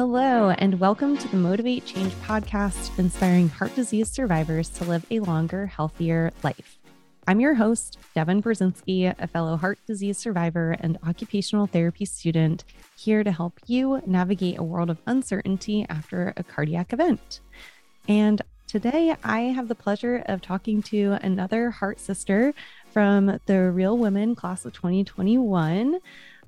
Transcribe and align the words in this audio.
Hello, 0.00 0.48
and 0.48 0.80
welcome 0.80 1.18
to 1.18 1.28
the 1.28 1.36
Motivate 1.36 1.84
Change 1.84 2.14
podcast, 2.26 2.98
inspiring 2.98 3.50
heart 3.50 3.74
disease 3.74 4.10
survivors 4.10 4.70
to 4.70 4.84
live 4.84 5.04
a 5.10 5.20
longer, 5.20 5.66
healthier 5.66 6.32
life. 6.42 6.78
I'm 7.28 7.38
your 7.38 7.52
host, 7.52 7.98
Devin 8.14 8.42
Brzezinski, 8.42 9.14
a 9.18 9.26
fellow 9.26 9.58
heart 9.58 9.78
disease 9.86 10.16
survivor 10.16 10.74
and 10.80 10.96
occupational 11.06 11.66
therapy 11.66 12.06
student, 12.06 12.64
here 12.96 13.22
to 13.22 13.30
help 13.30 13.60
you 13.66 14.00
navigate 14.06 14.56
a 14.58 14.62
world 14.62 14.88
of 14.88 14.96
uncertainty 15.06 15.84
after 15.90 16.32
a 16.38 16.44
cardiac 16.44 16.94
event. 16.94 17.40
And 18.08 18.40
today 18.66 19.14
I 19.22 19.40
have 19.40 19.68
the 19.68 19.74
pleasure 19.74 20.24
of 20.24 20.40
talking 20.40 20.80
to 20.84 21.18
another 21.20 21.70
heart 21.70 22.00
sister 22.00 22.54
from 22.90 23.38
the 23.44 23.70
Real 23.70 23.98
Women 23.98 24.34
class 24.34 24.64
of 24.64 24.72
2021, 24.72 25.98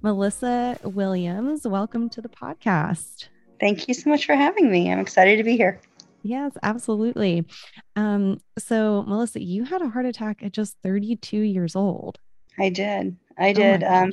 Melissa 0.01 0.79
Williams. 0.85 1.67
Welcome 1.67 2.09
to 2.09 2.23
the 2.23 2.31
podcast. 2.31 3.29
Thank 3.63 3.87
you 3.87 3.95
so 3.95 4.11
much 4.11 4.27
for 4.27 4.35
having 4.35 4.73
me. 4.73 4.91
I'm 4.91 4.99
excited 4.99 5.37
to 5.37 5.45
be 5.45 5.57
here. 5.57 5.81
Yes, 6.25 6.51
absolutely. 6.65 7.47
Um, 7.95 8.41
so, 8.59 9.05
Melissa, 9.05 9.41
you 9.41 9.63
had 9.63 9.83
a 9.83 9.89
heart 9.89 10.05
attack 10.05 10.43
at 10.43 10.51
just 10.51 10.77
32 10.83 11.39
years 11.39 11.77
old. 11.77 12.19
I 12.59 12.71
did. 12.71 13.17
I 13.39 13.51
oh 13.51 13.53
did. 13.53 13.85
Oh 13.85 13.95
um, 13.95 14.13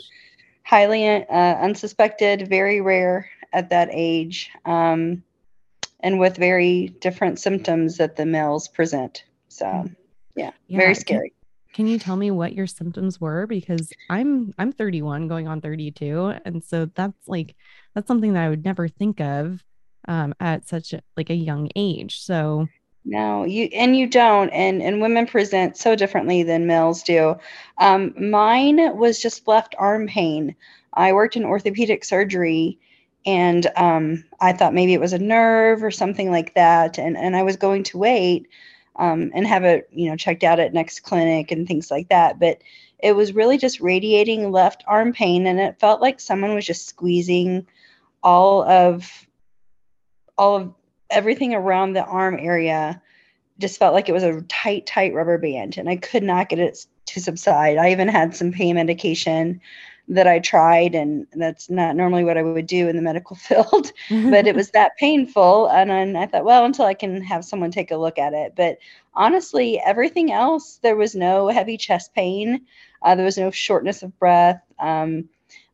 highly 0.63 1.07
uh, 1.07 1.23
unsuspected, 1.33 2.47
very 2.47 2.79
rare 2.79 3.27
at 3.51 3.71
that 3.71 3.89
age, 3.91 4.51
um, 4.65 5.23
and 6.01 6.19
with 6.19 6.37
very 6.37 6.89
different 7.01 7.39
symptoms 7.39 7.97
that 7.97 8.17
the 8.17 8.27
males 8.27 8.67
present. 8.67 9.23
So, 9.47 9.65
mm. 9.65 9.95
yeah, 10.35 10.51
yeah 10.67 10.77
very 10.77 10.93
scary. 10.93 11.33
Can, 11.73 11.85
can 11.85 11.87
you 11.87 11.97
tell 11.97 12.17
me 12.17 12.29
what 12.29 12.53
your 12.53 12.67
symptoms 12.67 13.19
were? 13.19 13.47
Because 13.47 13.91
I'm 14.11 14.53
I'm 14.59 14.71
31, 14.71 15.27
going 15.27 15.47
on 15.47 15.59
32, 15.59 16.35
and 16.45 16.63
so 16.63 16.85
that's 16.93 17.27
like 17.27 17.55
that's 17.93 18.07
something 18.07 18.33
that 18.33 18.43
I 18.45 18.49
would 18.49 18.65
never 18.65 18.87
think 18.87 19.19
of 19.19 19.63
um, 20.07 20.33
at 20.39 20.67
such 20.67 20.93
a, 20.93 21.01
like 21.17 21.29
a 21.29 21.35
young 21.35 21.69
age. 21.75 22.21
So 22.21 22.67
no, 23.05 23.45
you 23.45 23.65
and 23.73 23.95
you 23.95 24.07
don't, 24.07 24.49
and 24.49 24.81
and 24.81 25.01
women 25.01 25.25
present 25.25 25.77
so 25.77 25.95
differently 25.95 26.43
than 26.43 26.67
males 26.67 27.01
do. 27.01 27.35
Um, 27.77 28.13
mine 28.29 28.97
was 28.97 29.19
just 29.19 29.47
left 29.47 29.75
arm 29.77 30.07
pain. 30.07 30.55
I 30.93 31.13
worked 31.13 31.35
in 31.35 31.45
orthopedic 31.45 32.03
surgery, 32.03 32.77
and 33.25 33.67
um, 33.77 34.25
I 34.41 34.53
thought 34.53 34.73
maybe 34.73 34.93
it 34.93 34.99
was 34.99 35.13
a 35.13 35.19
nerve 35.19 35.83
or 35.83 35.91
something 35.91 36.29
like 36.29 36.53
that, 36.55 36.99
and 36.99 37.17
and 37.17 37.35
I 37.35 37.43
was 37.43 37.55
going 37.55 37.83
to 37.85 37.97
wait 37.97 38.47
um, 38.97 39.31
and 39.33 39.47
have 39.47 39.63
it 39.63 39.89
you 39.91 40.09
know 40.09 40.17
checked 40.17 40.43
out 40.43 40.59
at 40.59 40.73
next 40.73 41.01
clinic 41.01 41.51
and 41.51 41.67
things 41.67 41.89
like 41.89 42.09
that, 42.09 42.39
but 42.39 42.61
it 42.99 43.15
was 43.15 43.33
really 43.33 43.57
just 43.57 43.79
radiating 43.79 44.51
left 44.51 44.83
arm 44.87 45.13
pain, 45.13 45.47
and 45.47 45.59
it 45.59 45.79
felt 45.79 46.01
like 46.01 46.19
someone 46.19 46.53
was 46.53 46.65
just 46.65 46.87
squeezing 46.87 47.65
all 48.23 48.63
of 48.63 49.27
all 50.37 50.55
of 50.55 50.73
everything 51.09 51.53
around 51.53 51.93
the 51.93 52.03
arm 52.03 52.37
area 52.39 53.01
just 53.59 53.77
felt 53.77 53.93
like 53.93 54.07
it 54.07 54.13
was 54.13 54.23
a 54.23 54.41
tight, 54.43 54.85
tight 54.85 55.13
rubber 55.13 55.37
band, 55.37 55.77
and 55.77 55.89
I 55.89 55.97
could 55.97 56.23
not 56.23 56.49
get 56.49 56.59
it 56.59 56.85
to 57.07 57.19
subside. 57.19 57.77
I 57.77 57.91
even 57.91 58.07
had 58.07 58.35
some 58.35 58.51
pain 58.51 58.75
medication 58.75 59.59
that 60.07 60.27
I 60.27 60.39
tried, 60.39 60.95
and 60.95 61.27
that's 61.33 61.69
not 61.69 61.95
normally 61.95 62.23
what 62.23 62.37
I 62.37 62.41
would 62.41 62.65
do 62.65 62.87
in 62.87 62.95
the 62.95 63.01
medical 63.01 63.35
field, 63.35 63.91
but 64.09 64.47
it 64.47 64.55
was 64.55 64.71
that 64.71 64.97
painful. 64.97 65.67
And 65.67 65.89
then 65.89 66.15
I 66.15 66.25
thought, 66.25 66.45
well, 66.45 66.65
until 66.65 66.85
I 66.85 66.93
can 66.93 67.21
have 67.21 67.45
someone 67.45 67.71
take 67.71 67.91
a 67.91 67.97
look 67.97 68.17
at 68.17 68.33
it. 68.33 68.53
But 68.55 68.77
honestly, 69.13 69.79
everything 69.85 70.31
else, 70.31 70.79
there 70.81 70.95
was 70.95 71.15
no 71.15 71.49
heavy 71.49 71.77
chest 71.77 72.13
pain, 72.15 72.65
uh, 73.01 73.15
there 73.15 73.25
was 73.25 73.37
no 73.37 73.51
shortness 73.51 74.03
of 74.03 74.17
breath. 74.19 74.61
Um, 74.79 75.29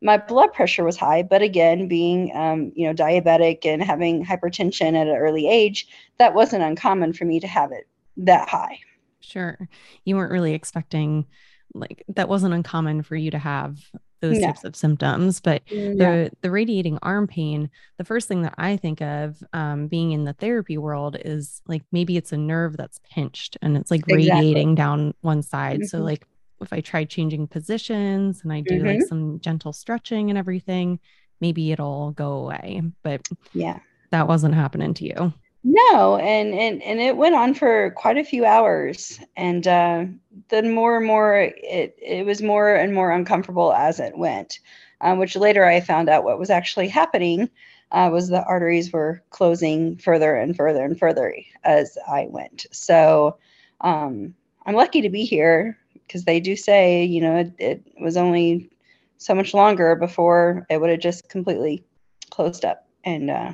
my 0.05 0.17
blood 0.17 0.53
pressure 0.53 0.83
was 0.83 0.95
high 0.95 1.23
but 1.23 1.41
again 1.41 1.87
being 1.87 2.31
um, 2.35 2.71
you 2.75 2.87
know 2.87 2.93
diabetic 2.93 3.65
and 3.65 3.83
having 3.83 4.23
hypertension 4.23 4.89
at 4.89 5.07
an 5.07 5.15
early 5.15 5.47
age 5.47 5.87
that 6.19 6.33
wasn't 6.33 6.63
uncommon 6.63 7.11
for 7.11 7.25
me 7.25 7.39
to 7.39 7.47
have 7.47 7.71
it 7.71 7.87
that 8.15 8.47
high 8.47 8.79
sure 9.19 9.67
you 10.05 10.15
weren't 10.15 10.31
really 10.31 10.53
expecting 10.53 11.25
like 11.73 12.03
that 12.07 12.29
wasn't 12.29 12.53
uncommon 12.53 13.01
for 13.01 13.15
you 13.15 13.31
to 13.31 13.39
have 13.39 13.79
those 14.21 14.37
no. 14.37 14.47
types 14.47 14.63
of 14.63 14.75
symptoms 14.75 15.41
but 15.41 15.61
no. 15.71 15.95
the 15.95 16.31
the 16.41 16.51
radiating 16.51 16.97
arm 17.01 17.27
pain 17.27 17.69
the 17.97 18.05
first 18.05 18.27
thing 18.27 18.43
that 18.43 18.53
i 18.57 18.77
think 18.77 19.01
of 19.01 19.43
um, 19.53 19.87
being 19.87 20.11
in 20.11 20.23
the 20.23 20.33
therapy 20.33 20.77
world 20.77 21.17
is 21.25 21.61
like 21.67 21.81
maybe 21.91 22.15
it's 22.15 22.31
a 22.31 22.37
nerve 22.37 22.77
that's 22.77 22.99
pinched 23.11 23.57
and 23.61 23.75
it's 23.75 23.91
like 23.91 24.01
exactly. 24.07 24.31
radiating 24.31 24.75
down 24.75 25.13
one 25.21 25.41
side 25.41 25.79
mm-hmm. 25.79 25.87
so 25.87 25.97
like 25.97 26.27
if 26.61 26.71
I 26.71 26.81
try 26.81 27.03
changing 27.03 27.47
positions 27.47 28.41
and 28.43 28.51
I 28.51 28.61
do 28.61 28.75
mm-hmm. 28.75 28.87
like 28.87 29.01
some 29.03 29.39
gentle 29.39 29.73
stretching 29.73 30.29
and 30.29 30.37
everything, 30.37 30.99
maybe 31.41 31.71
it'll 31.71 32.11
go 32.11 32.33
away. 32.33 32.81
But 33.03 33.27
yeah, 33.53 33.79
that 34.11 34.27
wasn't 34.27 34.55
happening 34.55 34.93
to 34.95 35.05
you. 35.05 35.33
No, 35.63 36.17
and 36.17 36.53
and 36.53 36.83
and 36.83 36.99
it 36.99 37.17
went 37.17 37.35
on 37.35 37.55
for 37.55 37.91
quite 37.91 38.17
a 38.17 38.23
few 38.23 38.45
hours, 38.45 39.19
and 39.35 39.67
uh, 39.67 40.05
then 40.49 40.71
more 40.71 40.97
and 40.97 41.07
more 41.07 41.39
it 41.39 41.97
it 41.99 42.25
was 42.25 42.41
more 42.41 42.75
and 42.75 42.93
more 42.93 43.11
uncomfortable 43.11 43.73
as 43.73 43.99
it 43.99 44.17
went. 44.17 44.59
Uh, 45.01 45.15
which 45.15 45.35
later 45.35 45.65
I 45.65 45.81
found 45.81 46.07
out 46.07 46.23
what 46.23 46.39
was 46.39 46.49
actually 46.49 46.87
happening 46.87 47.49
uh, 47.91 48.09
was 48.11 48.29
the 48.29 48.43
arteries 48.43 48.93
were 48.93 49.21
closing 49.29 49.97
further 49.97 50.35
and 50.35 50.55
further 50.55 50.83
and 50.83 50.97
further 50.97 51.35
as 51.63 51.97
I 52.07 52.27
went. 52.29 52.65
So 52.71 53.37
um, 53.81 54.33
I'm 54.65 54.75
lucky 54.75 55.01
to 55.01 55.09
be 55.09 55.25
here 55.25 55.77
because 56.07 56.23
they 56.23 56.39
do 56.39 56.55
say, 56.55 57.03
you 57.03 57.21
know, 57.21 57.37
it, 57.37 57.53
it 57.57 57.83
was 57.99 58.17
only 58.17 58.69
so 59.17 59.33
much 59.33 59.53
longer 59.53 59.95
before 59.95 60.65
it 60.69 60.79
would 60.79 60.89
have 60.89 60.99
just 60.99 61.29
completely 61.29 61.83
closed 62.29 62.65
up 62.65 62.87
and 63.03 63.29
uh, 63.29 63.53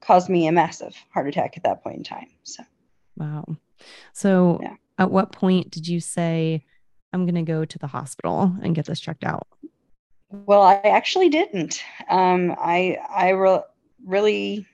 caused 0.00 0.28
me 0.28 0.46
a 0.46 0.52
massive 0.52 0.94
heart 1.12 1.28
attack 1.28 1.56
at 1.56 1.62
that 1.62 1.82
point 1.82 1.96
in 1.98 2.04
time. 2.04 2.28
So, 2.42 2.62
wow. 3.16 3.44
So, 4.12 4.58
yeah. 4.62 4.74
at 4.98 5.10
what 5.10 5.32
point 5.32 5.70
did 5.70 5.86
you 5.86 6.00
say, 6.00 6.64
I'm 7.12 7.24
going 7.24 7.34
to 7.34 7.42
go 7.42 7.64
to 7.64 7.78
the 7.78 7.86
hospital 7.86 8.54
and 8.62 8.74
get 8.74 8.86
this 8.86 9.00
checked 9.00 9.24
out? 9.24 9.46
Well, 10.30 10.62
I 10.62 10.74
actually 10.84 11.28
didn't. 11.28 11.82
Um, 12.10 12.54
I 12.58 12.98
I 13.08 13.30
re- 13.30 13.62
really, 14.04 14.66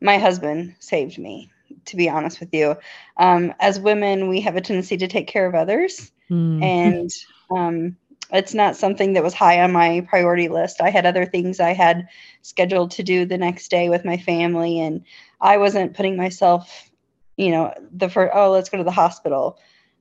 my 0.00 0.18
husband 0.18 0.76
saved 0.78 1.18
me 1.18 1.50
to 1.86 1.96
be 1.96 2.08
honest 2.08 2.40
with 2.40 2.52
you. 2.52 2.76
Um, 3.16 3.54
as 3.60 3.80
women, 3.80 4.28
we 4.28 4.40
have 4.42 4.56
a 4.56 4.60
tendency 4.60 4.96
to 4.98 5.08
take 5.08 5.26
care 5.26 5.46
of 5.46 5.54
others. 5.54 6.12
Mm. 6.30 6.62
And 6.62 7.10
um, 7.50 7.96
it's 8.32 8.54
not 8.54 8.76
something 8.76 9.12
that 9.12 9.22
was 9.22 9.34
high 9.34 9.62
on 9.62 9.72
my 9.72 10.06
priority 10.08 10.48
list. 10.48 10.80
I 10.80 10.90
had 10.90 11.06
other 11.06 11.26
things 11.26 11.60
I 11.60 11.72
had 11.72 12.08
scheduled 12.42 12.90
to 12.92 13.02
do 13.02 13.24
the 13.24 13.38
next 13.38 13.70
day 13.70 13.88
with 13.88 14.04
my 14.04 14.16
family, 14.16 14.80
and 14.80 15.04
I 15.40 15.58
wasn't 15.58 15.94
putting 15.94 16.16
myself, 16.16 16.90
you 17.36 17.50
know, 17.50 17.72
the 17.92 18.08
first, 18.08 18.32
oh, 18.34 18.50
let's 18.50 18.68
go 18.68 18.78
to 18.78 18.84
the 18.84 18.90
hospital. 18.90 19.58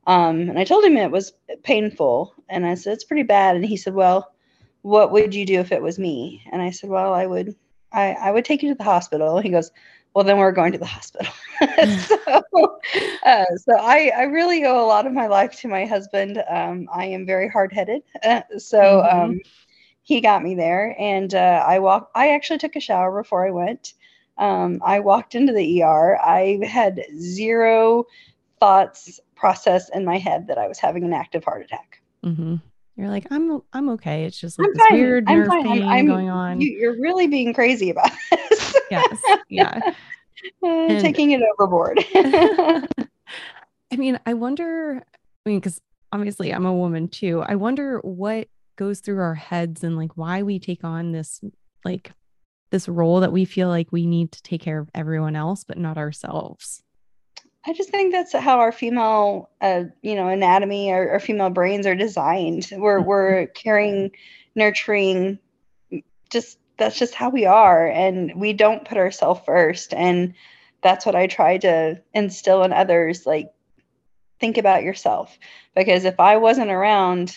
Um, 0.07 0.50
and 0.50 0.59
I 0.59 0.63
told 0.63 0.84
him 0.84 0.97
it 0.97 1.12
was 1.12 1.34
painful. 1.63 2.34
And 2.47 2.66
I 2.66 2.75
said, 2.75 2.94
it's 2.94 3.03
pretty 3.03 3.23
bad. 3.23 3.56
And 3.56 3.66
he 3.66 3.78
said, 3.78 3.94
well, 3.94 4.31
what 4.81 5.12
would 5.12 5.34
you 5.34 5.46
do 5.46 5.59
if 5.59 5.72
it 5.72 5.81
was 5.81 5.97
me? 5.97 6.44
And 6.52 6.62
I 6.62 6.69
said, 6.69 6.90
well, 6.90 7.13
I 7.13 7.25
would, 7.25 7.56
I, 7.91 8.12
I 8.12 8.31
would 8.31 8.46
take 8.46 8.62
you 8.62 8.69
to 8.69 8.75
the 8.75 8.84
hospital. 8.84 9.40
He 9.40 9.50
goes, 9.50 9.72
well, 10.16 10.24
then 10.24 10.38
we're 10.38 10.53
going 10.53 10.72
to 10.72 10.78
the 10.78 10.86
hospital. 10.86 11.31
so, 12.08 12.80
uh, 13.26 13.46
so 13.58 13.74
I, 13.78 14.12
I 14.16 14.24
really 14.24 14.64
owe 14.64 14.84
a 14.84 14.88
lot 14.88 15.06
of 15.06 15.12
my 15.12 15.28
life 15.28 15.59
to 15.59 15.68
my 15.68 15.86
husband. 15.86 16.42
Um, 16.50 16.88
I 16.92 17.06
am 17.08 17.26
very 17.26 17.50
hard 17.50 17.74
headed. 17.74 18.02
Uh, 18.24 18.42
so 18.58 18.80
mm-hmm. 18.80 19.20
um, 19.20 19.42
he 20.03 20.22
got 20.22 20.42
me 20.42 20.56
there 20.56 20.96
and 20.98 21.36
uh, 21.36 21.64
I 21.68 21.80
walked, 21.80 22.12
I 22.16 22.30
actually 22.30 22.59
took 22.59 22.78
a 22.78 22.80
shower 22.80 23.22
before 23.22 23.46
I 23.46 23.52
went. 23.52 23.94
Um, 24.38 24.81
I 24.86 25.02
walked 25.02 25.36
into 25.36 25.52
the 25.52 25.84
ER. 25.84 26.18
I 26.18 26.59
had 26.66 27.02
zero 27.20 28.06
thoughts 28.62 29.20
process 29.36 29.90
in 29.90 30.06
my 30.06 30.18
head 30.18 30.47
that 30.47 30.58
I 30.58 30.70
was 30.70 30.80
having 30.80 31.03
an 31.03 31.14
active 31.14 31.44
heart 31.44 31.64
attack. 31.64 32.02
Mm-hmm. 32.24 32.56
You're 32.96 33.09
like, 33.09 33.28
I'm 33.30 33.62
I'm 33.74 33.90
okay. 33.90 34.24
It's 34.24 34.40
just 34.40 34.58
like 34.58 34.68
I'm 34.68 34.74
this 34.74 34.84
fine. 34.90 35.00
weird 35.00 35.26
nerve 35.28 35.50
I'm 35.52 35.64
pain 35.64 35.84
I'm, 35.84 36.06
going 36.06 36.30
on. 36.30 36.62
You, 36.62 36.90
are 36.90 36.94
really 36.94 37.28
being 37.28 37.53
crazy 37.53 37.90
about 37.90 38.09
this. 38.32 38.75
Yes. 38.91 39.22
Yeah. 39.49 39.79
uh, 40.64 40.99
taking 41.02 41.32
it 41.32 41.41
overboard. 41.53 42.03
I 43.91 43.96
mean, 43.97 44.20
I 44.26 44.34
wonder, 44.34 45.03
I 45.46 45.49
mean, 45.49 45.59
because 45.59 45.82
obviously 46.11 46.52
I'm 46.52 46.66
a 46.66 46.73
woman 46.73 47.08
too. 47.08 47.43
I 47.47 47.55
wonder 47.55 47.99
what 47.99 48.47
goes 48.76 48.99
through 48.99 49.20
our 49.20 49.35
heads 49.35 49.84
and 49.84 49.96
like 49.97 50.17
why 50.17 50.43
we 50.43 50.59
take 50.59 50.84
on 50.84 51.11
this 51.11 51.40
like 51.85 52.11
this 52.72 52.90
role 52.90 53.22
that 53.22 53.32
we 53.32 53.46
feel 53.46 53.70
like 53.70 53.91
we 53.91 54.05
need 54.05 54.32
to 54.34 54.41
take 54.41 54.61
care 54.61 54.79
of 54.79 54.90
everyone 54.93 55.35
else 55.35 55.64
but 55.64 55.78
not 55.78 55.97
ourselves. 55.97 56.84
I 57.67 57.73
just 57.73 57.90
think 57.90 58.11
that's 58.11 58.34
how 58.34 58.59
our 58.59 58.72
female, 58.72 59.49
uh, 59.61 59.85
you 60.03 60.16
know, 60.16 60.28
anatomy 60.28 60.91
or, 60.91 61.14
or 61.14 61.20
female 61.20 61.49
brains 61.49 61.87
are 61.87 61.96
designed. 61.96 62.70
We're 62.72 62.99
mm-hmm. 62.99 63.08
we're 63.08 63.47
caring, 63.47 64.11
nurturing, 64.55 65.40
just 66.29 66.59
that's 66.77 66.97
just 66.97 67.13
how 67.13 67.29
we 67.29 67.45
are, 67.45 67.87
and 67.87 68.33
we 68.35 68.53
don't 68.53 68.85
put 68.85 68.97
ourselves 68.97 69.41
first. 69.45 69.93
And 69.93 70.33
that's 70.81 71.05
what 71.05 71.16
I 71.16 71.27
try 71.27 71.57
to 71.59 72.01
instill 72.13 72.63
in 72.63 72.73
others. 72.73 73.25
Like, 73.25 73.51
think 74.39 74.57
about 74.57 74.83
yourself, 74.83 75.37
because 75.75 76.05
if 76.05 76.19
I 76.19 76.37
wasn't 76.37 76.72
around, 76.72 77.35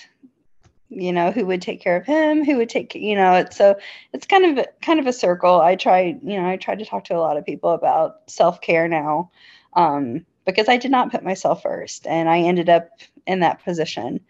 you 0.90 1.12
know 1.12 1.31
who 1.31 1.44
would 1.44 1.62
take 1.62 1.82
care 1.82 1.96
of 1.96 2.06
him 2.06 2.44
who 2.44 2.56
would 2.56 2.69
take 2.69 2.94
you 2.94 3.14
know 3.14 3.35
it 3.35 3.52
so 3.52 3.76
it's 4.12 4.26
kind 4.26 4.58
of 4.58 4.67
kind 4.81 4.99
of 4.99 5.06
a 5.06 5.12
circle 5.12 5.61
i 5.61 5.76
try 5.76 6.19
you 6.23 6.40
know 6.40 6.49
i 6.49 6.56
try 6.56 6.75
to 6.75 6.85
talk 6.85 7.05
to 7.05 7.17
a 7.17 7.20
lot 7.20 7.37
of 7.37 7.44
people 7.44 7.70
about 7.70 8.20
self-care 8.26 8.88
now 8.88 9.31
um, 9.75 10.25
because 10.46 10.69
i 10.69 10.76
did 10.76 10.90
not 10.90 11.11
put 11.11 11.23
myself 11.23 11.62
first 11.62 12.06
and 12.06 12.29
i 12.29 12.40
ended 12.40 12.69
up 12.69 12.88
in 13.26 13.40
that 13.40 13.62
position 13.64 14.20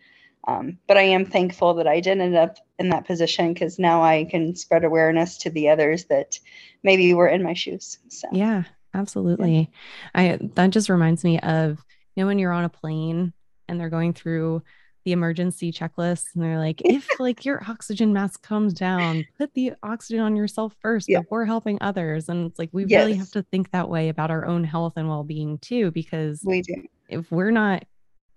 um, 0.47 0.79
but 0.87 0.97
i 0.97 1.03
am 1.03 1.25
thankful 1.25 1.75
that 1.75 1.87
i 1.87 2.01
did 2.01 2.21
end 2.21 2.37
up 2.37 2.59
in 2.79 2.89
that 2.91 3.07
position 3.07 3.53
because 3.53 3.79
now 3.79 4.03
i 4.03 4.25
can 4.25 4.55
spread 4.55 4.85
awareness 4.85 5.39
to 5.39 5.51
the 5.51 5.69
others 5.69 6.05
that 6.05 6.39
maybe 6.83 7.13
were 7.15 7.29
in 7.29 7.43
my 7.43 7.55
shoes 7.55 7.99
so 8.09 8.29
yeah 8.33 8.65
absolutely 8.95 9.71
yeah. 10.15 10.33
i 10.35 10.39
that 10.55 10.71
just 10.71 10.89
reminds 10.89 11.25
me 11.25 11.39
of 11.41 11.83
you 12.15 12.23
know 12.23 12.27
when 12.27 12.39
you're 12.39 12.53
on 12.53 12.65
a 12.65 12.69
plane 12.69 13.33
and 13.69 13.81
they're 13.81 13.91
going 13.91 14.13
through 14.13 14.63
the 15.05 15.13
emergency 15.13 15.73
checklist 15.73 16.27
and 16.35 16.45
they're 16.45 16.59
like 16.59 16.83
if 16.85 17.09
like 17.19 17.45
your 17.45 17.63
oxygen 17.67 18.13
mask 18.13 18.43
comes 18.43 18.75
down 18.75 19.25
put 19.39 19.53
the 19.55 19.73
oxygen 19.83 20.21
on 20.21 20.37
yourself 20.37 20.75
first 20.83 21.09
yeah. 21.09 21.21
before 21.21 21.47
helping 21.47 21.79
others 21.81 22.29
and 22.29 22.51
it's 22.51 22.59
like 22.59 22.69
we 22.73 22.85
yes. 22.85 23.01
really 23.01 23.17
have 23.17 23.31
to 23.31 23.43
think 23.45 23.71
that 23.71 23.89
way 23.89 24.11
about 24.11 24.31
our 24.31 24.45
own 24.45 24.65
health 24.65 24.95
and 24.97 25.09
well-being 25.09 25.57
too 25.59 25.91
because 25.93 26.43
we 26.45 26.61
do 26.61 26.75
if 27.09 27.31
we're 27.33 27.51
not 27.51 27.85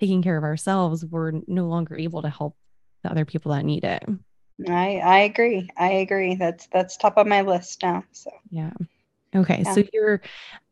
taking 0.02 0.22
care 0.22 0.38
of 0.38 0.44
ourselves 0.44 1.06
we're 1.06 1.32
no 1.48 1.68
longer 1.68 1.96
able 1.96 2.22
to 2.22 2.30
help 2.30 2.56
the 3.04 3.12
other 3.12 3.24
people 3.24 3.52
that 3.52 3.64
need 3.64 3.84
it 3.84 4.04
i 4.68 4.98
i 4.98 5.20
agree 5.20 5.70
i 5.78 5.90
agree 5.90 6.36
that's 6.36 6.68
that's 6.74 6.98
top 6.98 7.18
of 7.18 7.28
my 7.28 7.42
list 7.42 7.82
now 7.84 8.04
so 8.12 8.32
yeah 8.50 8.72
okay 9.36 9.62
yeah. 9.64 9.74
so 9.74 9.84
you're 9.94 10.22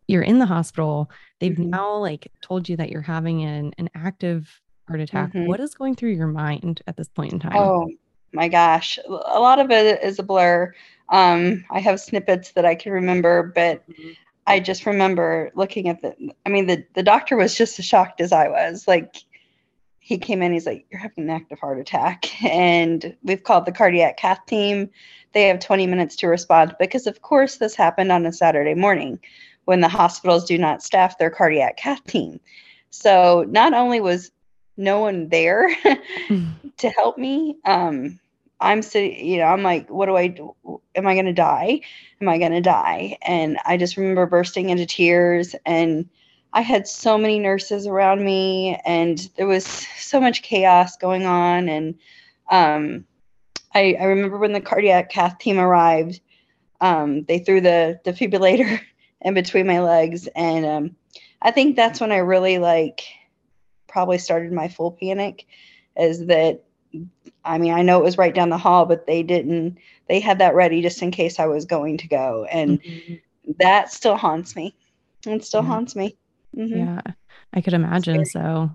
you're 0.08 0.24
in 0.24 0.40
the 0.40 0.46
hospital 0.46 1.10
they've 1.40 1.54
mm-hmm. 1.54 1.70
now 1.70 1.96
like 1.96 2.32
told 2.42 2.68
you 2.68 2.76
that 2.76 2.90
you're 2.90 3.02
having 3.02 3.44
an 3.44 3.72
an 3.78 3.90
active 3.96 4.60
heart 4.90 5.00
attack, 5.00 5.30
mm-hmm. 5.30 5.46
what 5.46 5.60
is 5.60 5.74
going 5.76 5.96
through 5.96 6.12
your 6.12 6.28
mind 6.28 6.82
at 6.88 6.98
this 6.98 7.08
point 7.08 7.32
in 7.32 7.40
time? 7.40 7.56
Oh 7.56 7.90
my 8.34 8.48
gosh, 8.48 9.00
a 9.08 9.40
lot 9.40 9.60
of 9.60 9.72
it 9.72 10.04
is 10.04 10.20
a 10.20 10.24
blur. 10.24 10.74
Um, 11.10 11.64
I 11.72 11.80
have 11.80 12.00
snippets 12.00 12.52
that 12.52 12.66
I 12.66 12.76
can 12.76 12.92
remember, 12.92 13.52
but 13.56 13.88
mm-hmm. 13.90 14.10
I 14.50 14.60
just 14.60 14.88
remember 14.88 15.52
looking 15.54 15.88
at 15.88 16.02
the. 16.02 16.16
I 16.46 16.50
mean, 16.50 16.66
the 16.66 16.84
the 16.96 17.04
doctor 17.04 17.38
was 17.38 17.56
just 17.56 17.78
as 17.78 17.86
shocked 17.86 18.20
as 18.20 18.32
I 18.32 18.48
was. 18.48 18.88
Like, 18.88 19.16
he 20.00 20.18
came 20.18 20.42
in, 20.42 20.52
he's 20.52 20.66
like, 20.66 20.88
"You're 20.90 21.00
having 21.00 21.26
an 21.26 21.30
active 21.30 21.60
heart 21.60 21.80
attack," 21.80 22.44
and 22.44 23.16
we've 23.24 23.44
called 23.44 23.66
the 23.66 23.72
cardiac 23.72 24.18
cath 24.18 24.46
team. 24.48 24.90
They 25.34 25.44
have 25.44 25.60
20 25.60 25.86
minutes 25.86 26.16
to 26.18 26.28
respond 26.28 26.76
because, 26.80 27.06
of 27.06 27.22
course, 27.22 27.58
this 27.58 27.76
happened 27.76 28.12
on 28.12 28.26
a 28.26 28.34
Saturday 28.34 28.74
morning 28.74 29.20
when 29.66 29.82
the 29.82 29.88
hospitals 29.88 30.46
do 30.46 30.58
not 30.58 30.82
staff 30.82 31.20
their 31.20 31.30
cardiac 31.30 31.78
cath 31.78 32.04
team. 32.06 32.40
So 32.90 33.46
not 33.48 33.76
only 33.76 34.02
was 34.02 34.32
no 34.78 35.00
one 35.00 35.30
there 35.30 35.70
mm. 36.28 36.48
to 36.78 36.90
help 36.90 37.20
me. 37.20 37.58
Um, 37.66 38.20
I'm 38.62 38.82
sitting, 38.82 39.26
you 39.26 39.38
know, 39.38 39.46
I'm 39.46 39.64
like, 39.64 39.90
what 39.90 40.08
do 40.08 40.16
I 40.16 40.28
do? 40.28 40.54
Am 40.96 41.08
I 41.08 41.14
going 41.14 41.26
to 41.26 41.34
die? 41.34 41.82
Am 42.22 42.28
I 42.28 42.38
going 42.38 42.52
to 42.52 42.62
die? 42.62 43.18
And 43.22 43.58
I 43.66 43.78
just 43.78 43.96
remember 43.96 44.26
bursting 44.26 44.70
into 44.70 44.86
tears. 44.86 45.56
And 45.66 46.10
I 46.52 46.62
had 46.62 46.88
so 46.88 47.18
many 47.18 47.40
nurses 47.40 47.88
around 47.88 48.24
me, 48.24 48.80
and 48.86 49.30
there 49.38 49.48
was 49.48 49.66
so 49.66 50.20
much 50.20 50.42
chaos 50.42 50.98
going 50.98 51.26
on. 51.26 51.70
And 51.70 51.96
um, 52.50 53.06
I, 53.74 53.96
I 54.00 54.06
remember 54.06 54.38
when 54.38 54.54
the 54.54 54.62
cardiac 54.62 55.10
cath 55.10 55.38
team 55.38 55.60
arrived, 55.60 56.20
um, 56.82 57.24
they 57.24 57.40
threw 57.40 57.62
the 57.62 58.00
defibrillator 58.04 58.82
in 59.22 59.34
between 59.34 59.68
my 59.68 59.80
legs. 59.80 60.28
And 60.36 60.66
um, 60.66 60.96
I 61.42 61.52
think 61.52 61.76
that's 61.76 62.02
when 62.02 62.12
I 62.12 62.18
really 62.18 62.58
like 62.58 63.04
probably 63.88 64.18
started 64.18 64.52
my 64.52 64.68
full 64.68 64.92
panic 64.92 65.46
is 65.98 66.28
that 66.28 66.64
I 67.50 67.58
mean, 67.58 67.74
I 67.74 67.82
know 67.82 68.00
it 68.00 68.04
was 68.04 68.18
right 68.18 68.34
down 68.34 68.50
the 68.50 68.58
hall, 68.58 68.86
but 68.86 69.08
they 69.08 69.24
didn't, 69.24 69.80
they 70.08 70.20
had 70.20 70.38
that 70.38 70.54
ready 70.54 70.82
just 70.82 71.02
in 71.02 71.10
case 71.10 71.40
I 71.40 71.48
was 71.48 71.66
going 71.66 71.98
to 71.98 72.08
go. 72.08 72.46
And 72.52 72.82
mm-hmm. 72.82 73.16
that 73.60 73.92
still 73.92 74.16
haunts 74.16 74.56
me. 74.56 74.76
It 75.26 75.44
still 75.44 75.64
yeah. 75.64 75.68
haunts 75.68 75.96
me. 75.96 76.16
Mm-hmm. 76.56 76.78
Yeah, 76.78 77.02
I 77.54 77.62
could 77.62 77.74
imagine. 77.74 78.26
So 78.26 78.70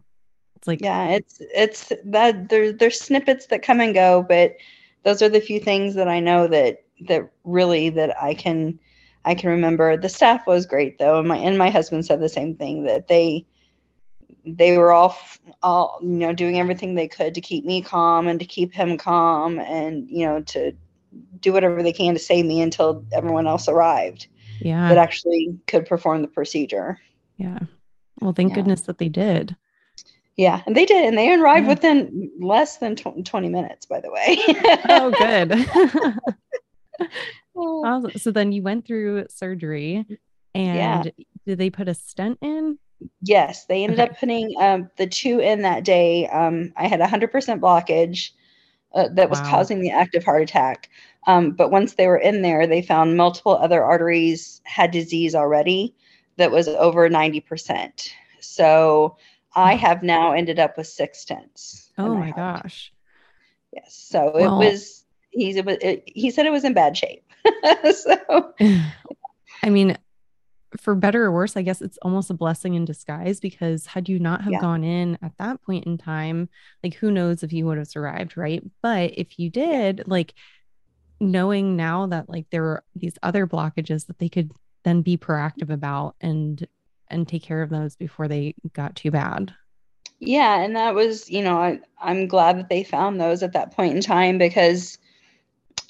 it's 0.56 0.66
like, 0.66 0.80
yeah, 0.80 1.10
it's, 1.10 1.40
it's 1.54 1.92
that 2.04 2.48
there's, 2.48 2.76
there's 2.78 3.00
snippets 3.00 3.46
that 3.46 3.62
come 3.62 3.80
and 3.80 3.94
go, 3.94 4.26
but 4.28 4.56
those 5.04 5.22
are 5.22 5.28
the 5.28 5.40
few 5.40 5.60
things 5.60 5.94
that 5.94 6.08
I 6.08 6.18
know 6.18 6.48
that, 6.48 6.82
that 7.06 7.30
really 7.44 7.90
that 7.90 8.20
I 8.20 8.34
can, 8.34 8.78
I 9.24 9.34
can 9.34 9.50
remember. 9.50 9.96
The 9.96 10.08
staff 10.08 10.46
was 10.46 10.66
great 10.66 10.98
though. 10.98 11.20
And 11.20 11.28
my, 11.28 11.36
and 11.36 11.56
my 11.56 11.70
husband 11.70 12.06
said 12.06 12.20
the 12.20 12.28
same 12.28 12.56
thing 12.56 12.84
that 12.84 13.06
they, 13.06 13.46
they 14.46 14.76
were 14.76 14.93
all 14.93 15.17
all 15.62 15.99
you 16.02 16.08
know 16.08 16.32
doing 16.32 16.58
everything 16.58 16.94
they 16.94 17.08
could 17.08 17.35
to 17.35 17.41
keep 17.41 17.64
me 17.64 17.81
calm 17.82 18.26
and 18.29 18.38
to 18.41 18.46
keep 18.46 18.73
him 18.73 18.96
calm 18.99 19.58
and 19.58 20.08
you 20.11 20.26
know 20.26 20.41
to 20.43 20.73
do 21.41 21.52
whatever 21.52 21.82
they 21.82 21.93
can 21.93 22.14
to 22.14 22.20
save 22.20 22.44
me 22.44 22.61
until 22.61 23.05
everyone 23.12 23.46
else 23.46 23.69
arrived 23.69 24.26
yeah. 24.61 24.88
that 24.88 24.99
actually 24.99 25.56
could 25.67 25.87
perform 25.87 26.23
the 26.23 26.29
procedure. 26.29 26.99
Yeah. 27.37 27.61
Well 28.20 28.32
thank 28.32 28.50
yeah. 28.50 28.56
goodness 28.56 28.82
that 28.82 28.99
they 28.99 29.08
did. 29.08 29.56
Yeah 30.37 30.62
and 30.67 30.76
they 30.76 30.85
did 30.85 31.05
and 31.05 31.17
they 31.17 31.32
arrived 31.32 31.67
yeah. 31.67 31.75
within 31.75 32.31
less 32.41 32.79
than 32.79 32.96
20 32.96 33.49
minutes 33.49 33.87
by 33.87 34.00
the 34.00 34.11
way. 34.11 34.38
Oh 34.88 35.11
good. 35.11 36.20
So 38.20 38.32
then 38.32 38.50
you 38.50 38.62
went 38.62 38.85
through 38.85 39.26
surgery 39.31 40.05
and 40.55 40.76
yeah. 40.76 41.02
did 41.46 41.58
they 41.58 41.70
put 41.70 41.88
a 41.88 41.94
stent 41.94 42.38
in 42.43 42.79
Yes, 43.22 43.66
they 43.66 43.84
ended 43.84 44.00
okay. 44.00 44.10
up 44.10 44.18
putting 44.18 44.54
um, 44.60 44.90
the 44.96 45.06
two 45.06 45.38
in 45.40 45.62
that 45.62 45.84
day. 45.84 46.28
Um, 46.28 46.72
I 46.76 46.86
had 46.86 47.00
100% 47.00 47.30
blockage 47.60 48.30
uh, 48.94 49.08
that 49.12 49.30
was 49.30 49.40
wow. 49.40 49.50
causing 49.50 49.80
the 49.80 49.90
active 49.90 50.24
heart 50.24 50.42
attack. 50.42 50.88
Um, 51.26 51.52
but 51.52 51.70
once 51.70 51.94
they 51.94 52.06
were 52.06 52.18
in 52.18 52.42
there, 52.42 52.66
they 52.66 52.82
found 52.82 53.16
multiple 53.16 53.56
other 53.56 53.82
arteries 53.82 54.60
had 54.64 54.90
disease 54.90 55.34
already 55.34 55.94
that 56.36 56.50
was 56.50 56.68
over 56.68 57.08
90%. 57.08 58.10
So 58.40 59.16
I 59.54 59.74
have 59.74 60.02
now 60.02 60.32
ended 60.32 60.58
up 60.58 60.76
with 60.76 60.86
six 60.86 61.24
stents. 61.24 61.88
Oh 61.96 62.14
my, 62.14 62.26
my 62.26 62.30
gosh. 62.32 62.92
Yes. 63.72 63.94
So 63.94 64.32
well, 64.34 64.60
it 64.60 64.72
was, 64.72 65.04
he's, 65.30 65.56
it, 65.56 65.66
it, 65.66 66.02
he 66.06 66.30
said 66.30 66.46
it 66.46 66.52
was 66.52 66.64
in 66.64 66.74
bad 66.74 66.96
shape. 66.96 67.24
so, 67.94 68.54
I 69.62 69.70
mean, 69.70 69.96
for 70.78 70.94
better 70.94 71.24
or 71.24 71.32
worse, 71.32 71.56
I 71.56 71.62
guess 71.62 71.80
it's 71.80 71.98
almost 72.02 72.30
a 72.30 72.34
blessing 72.34 72.74
in 72.74 72.84
disguise 72.84 73.40
because 73.40 73.86
had 73.86 74.08
you 74.08 74.18
not 74.18 74.42
have 74.42 74.52
yeah. 74.52 74.60
gone 74.60 74.84
in 74.84 75.18
at 75.22 75.32
that 75.38 75.62
point 75.62 75.86
in 75.86 75.98
time, 75.98 76.48
like 76.82 76.94
who 76.94 77.10
knows 77.10 77.42
if 77.42 77.52
you 77.52 77.66
would 77.66 77.78
have 77.78 77.88
survived, 77.88 78.36
right? 78.36 78.62
But 78.82 79.12
if 79.16 79.38
you 79.38 79.50
did, 79.50 80.04
like 80.06 80.34
knowing 81.20 81.76
now 81.76 82.06
that 82.06 82.28
like 82.28 82.46
there 82.50 82.62
were 82.62 82.84
these 82.94 83.14
other 83.22 83.46
blockages 83.46 84.06
that 84.06 84.18
they 84.18 84.28
could 84.28 84.52
then 84.84 85.02
be 85.02 85.16
proactive 85.16 85.70
about 85.70 86.16
and 86.20 86.66
and 87.08 87.28
take 87.28 87.43
care 87.43 87.62
of 87.62 87.70
those 87.70 87.96
before 87.96 88.28
they 88.28 88.54
got 88.72 88.96
too 88.96 89.10
bad. 89.10 89.54
Yeah, 90.20 90.60
and 90.60 90.74
that 90.76 90.94
was, 90.94 91.28
you 91.28 91.43
know, 91.43 91.58
I, 91.58 91.81
I'm 92.00 92.28
glad 92.28 92.58
that 92.58 92.69
they 92.69 92.82
found 92.82 93.20
those 93.20 93.43
at 93.43 93.52
that 93.52 93.72
point 93.72 93.94
in 93.94 94.00
time 94.00 94.38
because 94.38 94.98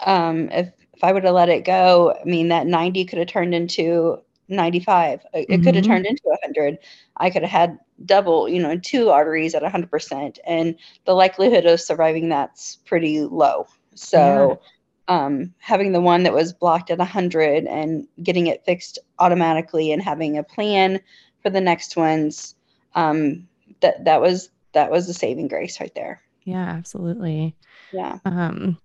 um 0.05 0.51
if 0.51 0.73
if 0.93 1.03
I 1.03 1.13
would 1.13 1.25
have 1.25 1.35
let 1.35 1.49
it 1.49 1.65
go, 1.65 2.15
I 2.21 2.25
mean 2.25 2.49
that 2.49 2.67
90 2.67 3.05
could 3.07 3.19
have 3.19 3.29
turned 3.29 3.55
into 3.55 4.19
95 4.49 5.25
it 5.33 5.49
mm-hmm. 5.49 5.63
could 5.63 5.75
have 5.75 5.85
turned 5.85 6.07
into 6.07 6.23
100 6.25 6.79
i 7.17 7.31
could 7.31 7.43
have 7.43 7.51
had 7.51 7.79
double 8.05 8.49
you 8.49 8.61
know 8.61 8.77
two 8.79 9.11
arteries 9.11 9.55
at 9.55 9.63
100% 9.63 10.39
and 10.47 10.77
the 11.05 11.15
likelihood 11.15 11.67
of 11.67 11.81
surviving 11.81 12.29
that's 12.29 12.77
pretty 12.85 13.23
low. 13.23 13.67
So 13.95 14.61
yeah. 15.09 15.25
um, 15.25 15.55
having 15.59 15.93
the 15.93 16.01
one 16.01 16.25
that 16.25 16.33
was 16.33 16.53
blocked 16.53 16.91
at 16.91 16.99
100 16.99 17.67
and 17.67 18.07
getting 18.23 18.49
it 18.49 18.65
fixed 18.65 18.99
automatically 19.19 19.93
and 19.93 20.03
having 20.03 20.37
a 20.37 20.43
plan 20.43 21.01
for 21.43 21.51
the 21.51 21.61
next 21.61 21.97
ones 21.97 22.55
um, 22.95 23.47
that 23.81 24.05
that 24.05 24.21
was 24.21 24.51
that 24.73 24.91
was 24.91 25.07
the 25.07 25.15
saving 25.15 25.49
grace 25.49 25.81
right 25.81 25.95
there. 25.95 26.21
Yeah 26.45 26.65
absolutely. 26.65 27.55
Yeah. 27.93 28.19
Um 28.25 28.79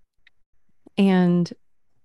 and 0.97 1.51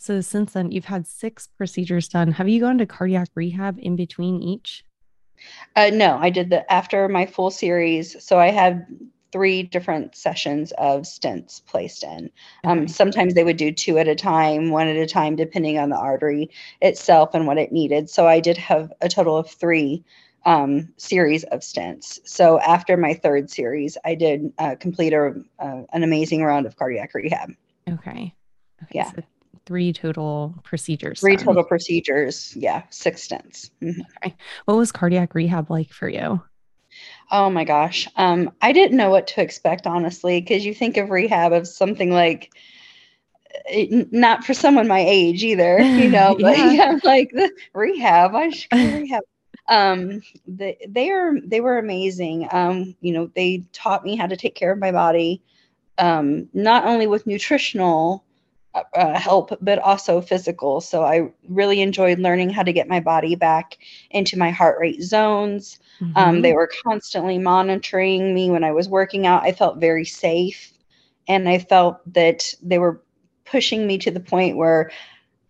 so 0.04 0.20
since 0.20 0.52
then, 0.52 0.70
you've 0.70 0.84
had 0.84 1.06
six 1.06 1.46
procedures 1.46 2.08
done. 2.08 2.32
Have 2.32 2.46
you 2.46 2.60
gone 2.60 2.76
to 2.76 2.84
cardiac 2.84 3.28
rehab 3.34 3.78
in 3.80 3.96
between 3.96 4.42
each? 4.42 4.84
Uh, 5.76 5.90
no, 5.94 6.18
I 6.18 6.28
did 6.28 6.50
the 6.50 6.70
after 6.70 7.08
my 7.08 7.24
full 7.24 7.50
series. 7.50 8.22
So 8.22 8.38
I 8.38 8.50
had 8.50 8.86
three 9.32 9.62
different 9.62 10.14
sessions 10.14 10.72
of 10.72 11.02
stents 11.02 11.64
placed 11.64 12.04
in. 12.04 12.30
Um, 12.64 12.80
okay. 12.80 12.86
sometimes 12.86 13.32
they 13.32 13.44
would 13.44 13.56
do 13.56 13.72
two 13.72 13.96
at 13.96 14.06
a 14.06 14.14
time, 14.14 14.70
one 14.70 14.88
at 14.88 14.96
a 14.96 15.06
time, 15.06 15.36
depending 15.36 15.78
on 15.78 15.88
the 15.88 15.96
artery 15.96 16.50
itself 16.82 17.30
and 17.32 17.46
what 17.46 17.56
it 17.56 17.72
needed. 17.72 18.10
So 18.10 18.28
I 18.28 18.40
did 18.40 18.58
have 18.58 18.92
a 19.00 19.08
total 19.08 19.38
of 19.38 19.50
three 19.50 20.04
um, 20.44 20.92
series 20.98 21.44
of 21.44 21.60
stents. 21.60 22.20
So 22.26 22.60
after 22.60 22.98
my 22.98 23.14
third 23.14 23.50
series, 23.50 23.96
I 24.04 24.14
did 24.14 24.52
uh, 24.58 24.76
complete 24.78 25.14
a, 25.14 25.34
uh, 25.58 25.82
an 25.92 26.02
amazing 26.02 26.44
round 26.44 26.66
of 26.66 26.76
cardiac 26.76 27.14
rehab. 27.14 27.50
Okay. 27.88 28.34
okay 28.82 28.92
yeah. 28.92 29.10
So 29.10 29.22
three 29.66 29.92
total 29.92 30.54
procedures. 30.62 31.20
Three 31.20 31.36
total 31.36 31.64
procedures. 31.64 32.54
Yeah, 32.56 32.82
six 32.90 33.26
stents. 33.26 33.70
Mm-hmm. 33.82 34.02
Okay. 34.18 34.34
What 34.66 34.76
was 34.76 34.92
cardiac 34.92 35.34
rehab 35.34 35.70
like 35.70 35.90
for 35.90 36.08
you? 36.08 36.42
Oh 37.30 37.50
my 37.50 37.64
gosh. 37.64 38.08
Um, 38.16 38.52
I 38.62 38.72
didn't 38.72 38.96
know 38.96 39.10
what 39.10 39.26
to 39.28 39.40
expect, 39.40 39.86
honestly, 39.86 40.40
because 40.40 40.64
you 40.64 40.74
think 40.74 40.96
of 40.96 41.10
rehab 41.10 41.52
of 41.52 41.66
something 41.66 42.10
like 42.10 42.52
not 44.10 44.44
for 44.44 44.54
someone 44.54 44.88
my 44.88 45.00
age 45.00 45.42
either, 45.44 45.78
you 45.80 46.08
know, 46.08 46.36
but 46.38 46.56
yeah, 46.56 46.72
yeah 46.72 46.98
like 47.04 47.30
the 47.30 47.50
rehab, 47.72 48.34
I 48.34 48.50
should 48.50 48.70
go 48.70 48.90
rehab. 48.94 49.22
Um, 49.68 50.20
they, 50.46 50.76
they 50.86 51.10
are, 51.10 51.34
they 51.42 51.60
were 51.60 51.78
amazing. 51.78 52.48
Um, 52.52 52.94
you 53.00 53.12
know, 53.12 53.30
they 53.34 53.64
taught 53.72 54.04
me 54.04 54.16
how 54.16 54.26
to 54.26 54.36
take 54.36 54.54
care 54.54 54.72
of 54.72 54.78
my 54.78 54.92
body, 54.92 55.42
um, 55.96 56.48
not 56.52 56.84
only 56.84 57.06
with 57.06 57.26
nutritional 57.26 58.23
uh, 58.74 59.18
help, 59.18 59.56
but 59.60 59.78
also 59.78 60.20
physical. 60.20 60.80
So 60.80 61.04
I 61.04 61.30
really 61.48 61.80
enjoyed 61.80 62.18
learning 62.18 62.50
how 62.50 62.62
to 62.62 62.72
get 62.72 62.88
my 62.88 63.00
body 63.00 63.34
back 63.36 63.78
into 64.10 64.38
my 64.38 64.50
heart 64.50 64.78
rate 64.80 65.02
zones. 65.02 65.78
Mm-hmm. 66.00 66.16
Um, 66.16 66.42
they 66.42 66.52
were 66.52 66.70
constantly 66.84 67.38
monitoring 67.38 68.34
me 68.34 68.50
when 68.50 68.64
I 68.64 68.72
was 68.72 68.88
working 68.88 69.26
out. 69.26 69.44
I 69.44 69.52
felt 69.52 69.78
very 69.78 70.04
safe. 70.04 70.72
And 71.28 71.48
I 71.48 71.58
felt 71.58 72.00
that 72.12 72.52
they 72.62 72.78
were 72.78 73.00
pushing 73.44 73.86
me 73.86 73.98
to 73.98 74.10
the 74.10 74.20
point 74.20 74.56
where 74.56 74.90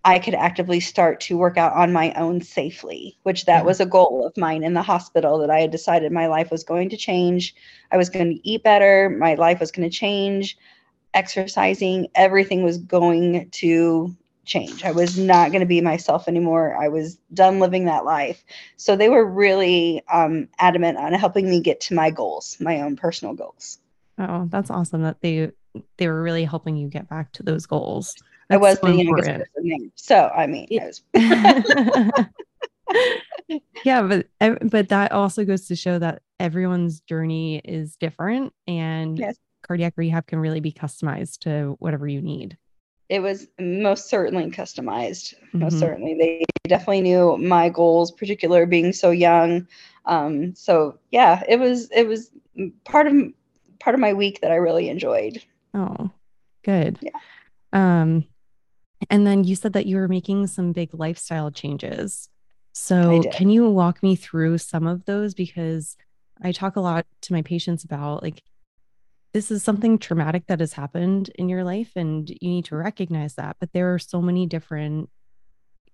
I 0.04 0.19
could 0.19 0.35
actively 0.35 0.81
start 0.81 1.19
to 1.21 1.38
work 1.38 1.57
out 1.57 1.73
on 1.73 1.93
my 1.93 2.12
own 2.12 2.43
safely, 2.43 3.16
which 3.23 3.47
that 3.47 3.64
was 3.64 3.81
a 3.81 3.87
goal 3.87 4.26
of 4.26 4.37
mine 4.37 4.62
in 4.62 4.75
the 4.75 4.83
hospital 4.83 5.38
that 5.38 5.50
I 5.50 5.61
had 5.61 5.71
decided 5.71 6.12
my 6.12 6.26
life 6.26 6.50
was 6.50 6.62
going 6.62 6.90
to 6.90 6.97
change. 6.97 7.54
I 7.90 7.97
was 7.97 8.11
going 8.11 8.28
to 8.28 8.49
eat 8.49 8.62
better. 8.62 9.09
My 9.09 9.35
life 9.35 9.61
was 9.61 9.73
going 9.73 9.88
to 9.88 9.97
change 9.97 10.59
exercising, 11.14 12.09
everything 12.14 12.62
was 12.62 12.78
going 12.78 13.49
to 13.50 14.14
change. 14.44 14.85
I 14.85 14.92
was 14.92 15.18
not 15.18 15.50
going 15.50 15.61
to 15.61 15.66
be 15.66 15.80
myself 15.80 16.28
anymore. 16.28 16.76
I 16.76 16.88
was 16.88 17.16
done 17.33 17.61
living 17.61 17.87
that 17.87 18.04
life. 18.04 18.44
So 18.76 18.97
they 18.97 19.09
were 19.09 19.25
really 19.25 20.02
um, 20.12 20.49
adamant 20.59 20.99
on 20.99 21.12
helping 21.14 21.49
me 21.49 21.61
get 21.61 21.80
to 21.83 21.94
my 21.94 22.11
goals, 22.11 22.56
my 22.61 22.83
own 22.83 22.97
personal 22.97 23.35
goals. 23.35 23.78
Oh, 24.18 24.47
that's 24.50 24.71
awesome 24.71 25.02
that 25.02 25.21
they 25.23 25.50
they 25.97 26.06
were 26.06 26.23
really 26.23 26.44
helping 26.44 26.76
you 26.76 26.87
get 26.88 27.09
back 27.09 27.33
to 27.33 27.42
those 27.42 27.66
goals. 27.66 28.14
That's 28.49 28.59
I 28.59 28.62
was 28.62 28.78
so 28.78 28.87
the 28.87 29.02
youngest 29.02 29.28
person 29.28 29.49
there. 29.56 29.78
So 29.97 30.28
I 30.28 30.47
mean, 30.47 30.68
was... 30.71 31.02
yeah, 33.85 34.02
but 34.40 34.71
but 34.71 34.88
that 34.90 35.11
also 35.11 35.44
goes 35.44 35.66
to 35.66 35.75
show 35.75 35.99
that 35.99 36.23
everyone's 36.38 37.00
journey 37.00 37.61
is 37.64 37.97
different 37.97 38.52
and 38.68 39.18
yes 39.18 39.37
cardiac 39.66 39.94
rehab 39.97 40.26
can 40.26 40.38
really 40.38 40.61
be 40.61 40.73
customized 40.73 41.38
to 41.40 41.76
whatever 41.78 42.06
you 42.06 42.23
need. 42.23 42.56
It 43.09 43.21
was 43.21 43.47
most 43.59 44.09
certainly 44.09 44.50
customized. 44.50 45.35
Mm-hmm. 45.35 45.59
Most 45.61 45.78
certainly, 45.78 46.14
they 46.14 46.44
definitely 46.68 47.02
knew 47.02 47.37
my 47.37 47.68
goals, 47.68 48.11
particular 48.11 48.66
being 48.66 48.92
so 48.92 49.11
young. 49.11 49.66
Um, 50.06 50.54
so 50.54 50.99
yeah, 51.11 51.42
it 51.49 51.59
was 51.59 51.90
it 51.90 52.06
was 52.06 52.30
part 52.85 53.06
of 53.06 53.14
part 53.78 53.94
of 53.94 54.00
my 54.00 54.12
week 54.12 54.40
that 54.40 54.50
I 54.50 54.56
really 54.56 54.88
enjoyed. 54.88 55.42
Oh, 55.75 56.11
good. 56.62 56.99
Yeah. 57.02 57.11
Um, 57.73 58.25
and 59.11 59.26
then 59.26 59.44
you 59.44 59.56
said 59.56 59.75
that 59.75 59.87
you 59.87 59.97
were 59.97 60.09
making 60.09 60.47
some 60.47 60.73
big 60.73 60.90
lifestyle 60.94 61.50
changes. 61.50 62.28
So 62.73 63.23
can 63.33 63.50
you 63.50 63.68
walk 63.71 64.02
me 64.02 64.16
through 64.16 64.59
some 64.59 64.87
of 64.87 65.04
those? 65.04 65.35
Because 65.35 65.97
I 66.42 66.52
talk 66.52 66.76
a 66.76 66.80
lot 66.80 67.06
to 67.23 67.33
my 67.33 67.42
patients 67.42 67.85
about 67.85 68.23
like 68.23 68.42
this 69.34 69.50
is 69.50 69.62
something 69.62 69.98
traumatic 69.98 70.44
that 70.46 70.60
has 70.60 70.72
happened 70.72 71.28
in 71.34 71.48
your 71.48 71.64
life 71.64 71.90
and 71.96 72.30
you 72.30 72.48
need 72.48 72.64
to 72.64 72.76
recognize 72.76 73.34
that 73.34 73.56
but 73.60 73.72
there 73.72 73.92
are 73.92 73.98
so 73.98 74.22
many 74.22 74.46
different 74.46 75.10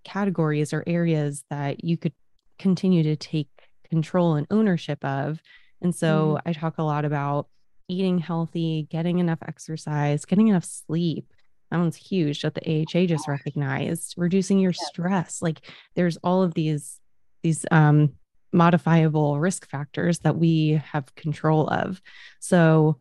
categories 0.05 0.73
or 0.73 0.85
areas 0.87 1.45
that 1.51 1.83
you 1.83 1.97
could 1.97 2.15
continue 2.59 3.03
to 3.03 3.17
take 3.17 3.49
control 3.89 4.35
and 4.35 4.47
ownership 4.51 5.05
of 5.05 5.41
and 5.83 5.95
so 5.95 6.37
mm. 6.37 6.43
i 6.49 6.53
talk 6.53 6.79
a 6.79 6.83
lot 6.83 7.05
about 7.05 7.49
eating 7.91 8.19
healthy 8.19 8.87
getting 8.89 9.19
enough 9.19 9.41
exercise 9.47 10.25
getting 10.25 10.49
enough 10.49 10.65
sleep. 10.65 11.27
That 11.71 11.79
one's 11.79 11.97
huge 11.97 12.43
that 12.43 12.55
the 12.55 12.85
AHA 12.85 13.07
just 13.07 13.29
recognized 13.29 14.15
reducing 14.17 14.59
your 14.59 14.73
stress. 14.73 15.43
Like 15.43 15.69
there's 15.95 16.17
all 16.19 16.43
of 16.43 16.55
these 16.55 16.99
these 17.43 17.67
um 17.71 18.15
modifiable 18.53 19.39
risk 19.39 19.69
factors 19.69 20.21
that 20.21 20.37
we 20.37 20.81
have 20.93 21.15
control 21.15 21.69
of. 21.69 22.01
So 22.41 22.99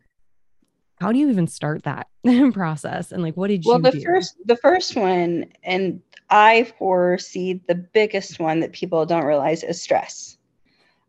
how 1.00 1.12
do 1.12 1.20
you 1.20 1.30
even 1.30 1.48
start 1.48 1.84
that 1.84 2.08
process? 2.54 3.12
And 3.12 3.24
like 3.24 3.36
what 3.36 3.48
did 3.48 3.64
well, 3.66 3.78
you 3.78 3.84
well 3.84 3.92
the 3.92 4.00
do? 4.00 4.06
first 4.06 4.36
the 4.46 4.58
first 4.58 4.96
one 4.96 5.46
and 5.64 6.02
i 6.30 6.64
foresee 6.78 7.62
the 7.68 7.76
biggest 7.76 8.40
one 8.40 8.60
that 8.60 8.74
people 8.74 9.06
don't 9.06 9.26
realize 9.26 9.64
is 9.64 9.82
stress. 9.82 10.38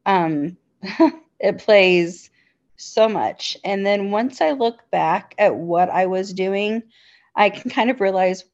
Um 0.07 0.57
it 1.41 1.59
plays 1.59 2.31
so 2.77 3.09
much. 3.09 3.57
And 3.65 3.85
then 3.85 4.11
once 4.11 4.41
i 4.41 4.53
look 4.53 4.79
back 4.91 5.35
at 5.39 5.57
what 5.57 5.91
i 5.91 6.07
was 6.07 6.33
doing 6.33 6.83
i 7.37 7.51
can 7.51 7.71
kind 7.71 7.91
of 7.91 8.01
realize 8.01 8.45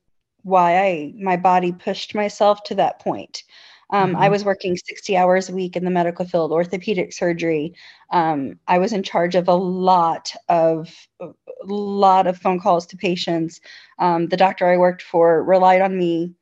why 0.43 0.79
i 0.79 1.13
my 1.17 1.37
body 1.37 1.73
pushed 1.73 2.15
myself 2.15 2.63
to 2.65 2.75
that 2.75 3.01
point 3.01 3.43
um, 3.91 4.11
mm-hmm. 4.11 4.23
I 4.23 4.29
was 4.29 4.45
working 4.45 4.77
60 4.77 5.17
hours 5.17 5.49
a 5.49 5.55
week 5.55 5.77
in 5.77 5.85
the 5.85 5.91
medical 5.91 6.25
field, 6.25 6.53
orthopedic 6.53 7.13
surgery. 7.13 7.75
Um, 8.11 8.59
I 8.67 8.79
was 8.79 8.93
in 8.93 9.03
charge 9.03 9.35
of 9.35 9.49
a 9.49 9.55
lot 9.55 10.33
of 10.49 10.93
a 11.21 11.33
lot 11.65 12.27
of 12.27 12.39
phone 12.39 12.61
calls 12.61 12.87
to 12.87 12.97
patients. 12.97 13.61
Um, 13.99 14.27
the 14.27 14.37
doctor 14.37 14.67
I 14.67 14.77
worked 14.77 15.03
for 15.03 15.43
relied 15.43 15.83
on 15.83 15.97
me 15.97 16.35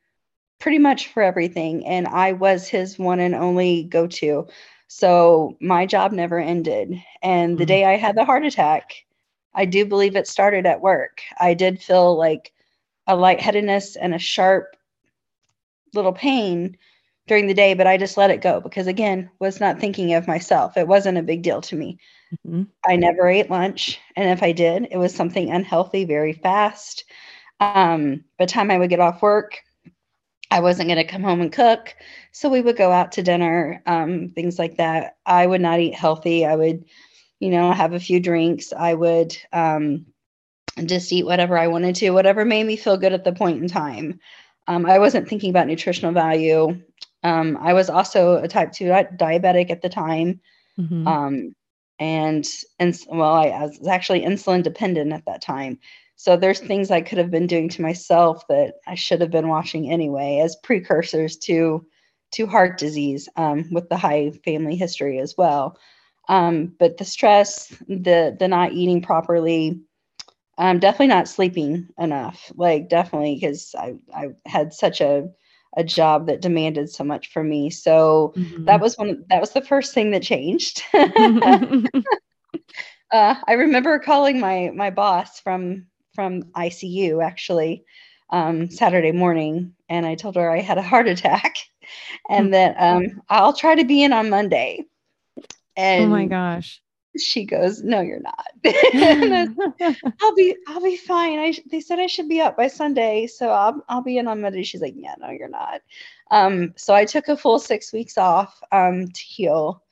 pretty 0.59 0.79
much 0.79 1.07
for 1.09 1.21
everything, 1.21 1.85
and 1.85 2.07
I 2.07 2.31
was 2.31 2.67
his 2.67 2.97
one 2.97 3.19
and 3.19 3.35
only 3.35 3.83
go-to. 3.83 4.47
So 4.87 5.57
my 5.59 5.85
job 5.85 6.11
never 6.11 6.39
ended. 6.39 7.01
And 7.21 7.51
mm-hmm. 7.51 7.57
the 7.59 7.65
day 7.65 7.85
I 7.85 7.97
had 7.97 8.15
the 8.15 8.25
heart 8.25 8.45
attack, 8.45 9.05
I 9.53 9.65
do 9.65 9.85
believe 9.85 10.15
it 10.15 10.27
started 10.27 10.65
at 10.65 10.81
work. 10.81 11.21
I 11.39 11.53
did 11.53 11.81
feel 11.81 12.17
like 12.17 12.51
a 13.07 13.15
lightheadedness 13.15 13.95
and 13.95 14.15
a 14.15 14.19
sharp 14.19 14.75
little 15.93 16.13
pain 16.13 16.77
during 17.27 17.47
the 17.47 17.53
day, 17.53 17.73
but 17.73 17.87
I 17.87 17.97
just 17.97 18.17
let 18.17 18.29
it 18.29 18.41
go 18.41 18.59
because 18.61 18.87
again, 18.87 19.29
was 19.39 19.59
not 19.59 19.79
thinking 19.79 20.13
of 20.13 20.27
myself. 20.27 20.77
It 20.77 20.87
wasn't 20.87 21.17
a 21.17 21.23
big 21.23 21.41
deal 21.41 21.61
to 21.61 21.75
me. 21.75 21.97
Mm-hmm. 22.47 22.63
I 22.87 22.95
never 22.95 23.27
ate 23.27 23.49
lunch, 23.49 23.99
and 24.15 24.29
if 24.29 24.43
I 24.43 24.51
did, 24.51 24.87
it 24.91 24.97
was 24.97 25.13
something 25.13 25.49
unhealthy 25.49 26.05
very 26.05 26.33
fast. 26.33 27.05
Um, 27.59 28.23
by 28.37 28.45
the 28.45 28.51
time 28.51 28.69
I 28.69 28.77
would 28.77 28.89
get 28.89 28.99
off 28.99 29.21
work, 29.21 29.59
I 30.51 30.59
wasn't 30.59 30.89
going 30.89 30.97
to 30.97 31.11
come 31.11 31.23
home 31.23 31.41
and 31.41 31.51
cook, 31.51 31.95
so 32.31 32.49
we 32.49 32.61
would 32.61 32.77
go 32.77 32.91
out 32.91 33.13
to 33.13 33.23
dinner, 33.23 33.81
um, 33.85 34.31
things 34.35 34.59
like 34.59 34.77
that. 34.77 35.17
I 35.25 35.47
would 35.47 35.61
not 35.61 35.79
eat 35.79 35.95
healthy. 35.95 36.45
I 36.45 36.55
would, 36.55 36.85
you 37.39 37.49
know, 37.49 37.71
have 37.71 37.93
a 37.93 37.99
few 37.99 38.19
drinks. 38.19 38.73
I 38.73 38.93
would 38.93 39.37
um, 39.53 40.05
just 40.85 41.11
eat 41.11 41.25
whatever 41.25 41.57
I 41.57 41.67
wanted 41.67 41.95
to, 41.97 42.11
whatever 42.11 42.45
made 42.45 42.65
me 42.65 42.75
feel 42.75 42.97
good 42.97 43.13
at 43.13 43.23
the 43.23 43.33
point 43.33 43.61
in 43.61 43.67
time. 43.67 44.19
Um, 44.67 44.85
I 44.85 44.99
wasn't 44.99 45.27
thinking 45.27 45.49
about 45.49 45.67
nutritional 45.67 46.11
value. 46.11 46.81
Um, 47.25 47.57
I 47.59 47.73
was 47.73 47.89
also 47.89 48.35
a 48.35 48.47
type 48.47 48.71
2 48.71 48.85
diabetic 48.85 49.71
at 49.71 49.81
the 49.81 49.89
time. 49.89 50.39
Mm-hmm. 50.79 51.07
Um, 51.07 51.55
and, 51.97 52.45
and 52.77 52.95
well, 53.07 53.33
I, 53.33 53.47
I 53.47 53.61
was 53.63 53.87
actually 53.87 54.21
insulin 54.21 54.61
dependent 54.61 55.11
at 55.11 55.25
that 55.25 55.41
time. 55.41 55.79
So 56.17 56.37
there's 56.37 56.59
things 56.59 56.91
I 56.91 57.01
could 57.01 57.17
have 57.17 57.31
been 57.31 57.47
doing 57.47 57.67
to 57.69 57.81
myself 57.81 58.47
that 58.47 58.75
I 58.85 58.93
should 58.93 59.21
have 59.21 59.31
been 59.31 59.47
watching 59.47 59.91
anyway 59.91 60.39
as 60.43 60.55
precursors 60.63 61.37
to 61.39 61.85
to 62.33 62.45
heart 62.45 62.77
disease 62.77 63.27
um, 63.37 63.69
with 63.71 63.89
the 63.89 63.97
high 63.97 64.31
family 64.43 64.75
history 64.75 65.19
as 65.19 65.35
well. 65.37 65.79
Um, 66.29 66.75
but 66.77 66.97
the 66.97 67.05
stress, 67.05 67.69
the 67.87 68.35
the 68.37 68.47
not 68.47 68.73
eating 68.73 69.01
properly, 69.01 69.81
um, 70.59 70.79
definitely 70.79 71.07
not 71.07 71.27
sleeping 71.27 71.87
enough. 71.97 72.51
Like 72.55 72.87
definitely 72.87 73.35
because 73.35 73.73
I 73.77 73.95
I 74.13 74.27
had 74.45 74.73
such 74.73 75.01
a 75.01 75.29
a 75.75 75.83
job 75.83 76.27
that 76.27 76.41
demanded 76.41 76.89
so 76.89 77.03
much 77.03 77.31
from 77.31 77.49
me. 77.49 77.69
So 77.69 78.33
mm-hmm. 78.35 78.65
that 78.65 78.79
was 78.79 78.97
one 78.97 79.25
that 79.29 79.41
was 79.41 79.51
the 79.51 79.61
first 79.61 79.93
thing 79.93 80.11
that 80.11 80.23
changed. 80.23 80.83
uh, 80.93 81.01
I 83.11 83.53
remember 83.53 83.99
calling 83.99 84.39
my 84.39 84.71
my 84.73 84.89
boss 84.89 85.39
from 85.39 85.87
from 86.13 86.43
ICU 86.43 87.23
actually 87.23 87.83
um, 88.29 88.69
Saturday 88.69 89.11
morning, 89.11 89.73
and 89.89 90.05
I 90.05 90.15
told 90.15 90.35
her 90.35 90.49
I 90.49 90.61
had 90.61 90.77
a 90.77 90.83
heart 90.83 91.07
attack, 91.07 91.57
and 92.29 92.53
that 92.53 92.75
um, 92.79 93.21
I'll 93.29 93.53
try 93.53 93.75
to 93.75 93.85
be 93.85 94.03
in 94.03 94.13
on 94.13 94.29
Monday. 94.29 94.85
And 95.77 96.05
oh 96.05 96.07
my 96.07 96.25
gosh! 96.25 96.81
She 97.17 97.45
goes 97.45 97.83
no 97.83 98.01
you're 98.01 98.19
not. 98.19 98.47
I'll 100.21 100.35
be 100.35 100.55
i'll 100.67 100.81
be 100.81 100.97
fine. 100.97 101.39
I, 101.39 101.53
they 101.69 101.79
said 101.79 101.99
i 101.99 102.07
should 102.07 102.29
be 102.29 102.41
up 102.41 102.57
by 102.57 102.67
sunday 102.67 103.27
so 103.27 103.49
I'll, 103.49 103.83
I'll 103.89 104.01
be 104.01 104.17
in 104.17 104.27
on 104.27 104.41
monday. 104.41 104.63
She's 104.63 104.81
like 104.81 104.95
yeah 104.97 105.15
no 105.19 105.29
you're 105.29 105.49
not. 105.49 105.81
Um, 106.31 106.73
so 106.75 106.93
i 106.93 107.05
took 107.05 107.27
a 107.27 107.37
full 107.37 107.59
six 107.59 107.93
weeks 107.93 108.17
off 108.17 108.59
um, 108.71 109.07
to 109.07 109.21
heal. 109.21 109.83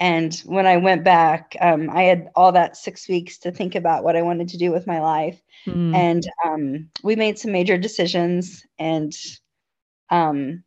And 0.00 0.34
when 0.44 0.66
i 0.66 0.76
went 0.76 1.04
back 1.04 1.56
um, 1.60 1.88
i 1.90 2.02
had 2.02 2.30
all 2.34 2.52
that 2.52 2.76
six 2.76 3.08
weeks 3.08 3.38
to 3.38 3.52
think 3.52 3.74
about 3.74 4.04
what 4.04 4.16
i 4.16 4.22
wanted 4.22 4.48
to 4.48 4.58
do 4.58 4.70
with 4.72 4.86
my 4.86 5.00
life. 5.00 5.40
Mm. 5.66 5.94
and 5.94 6.26
um, 6.44 6.90
we 7.02 7.16
made 7.16 7.38
some 7.38 7.50
major 7.52 7.78
decisions 7.78 8.66
and 8.78 9.14
um, 10.10 10.62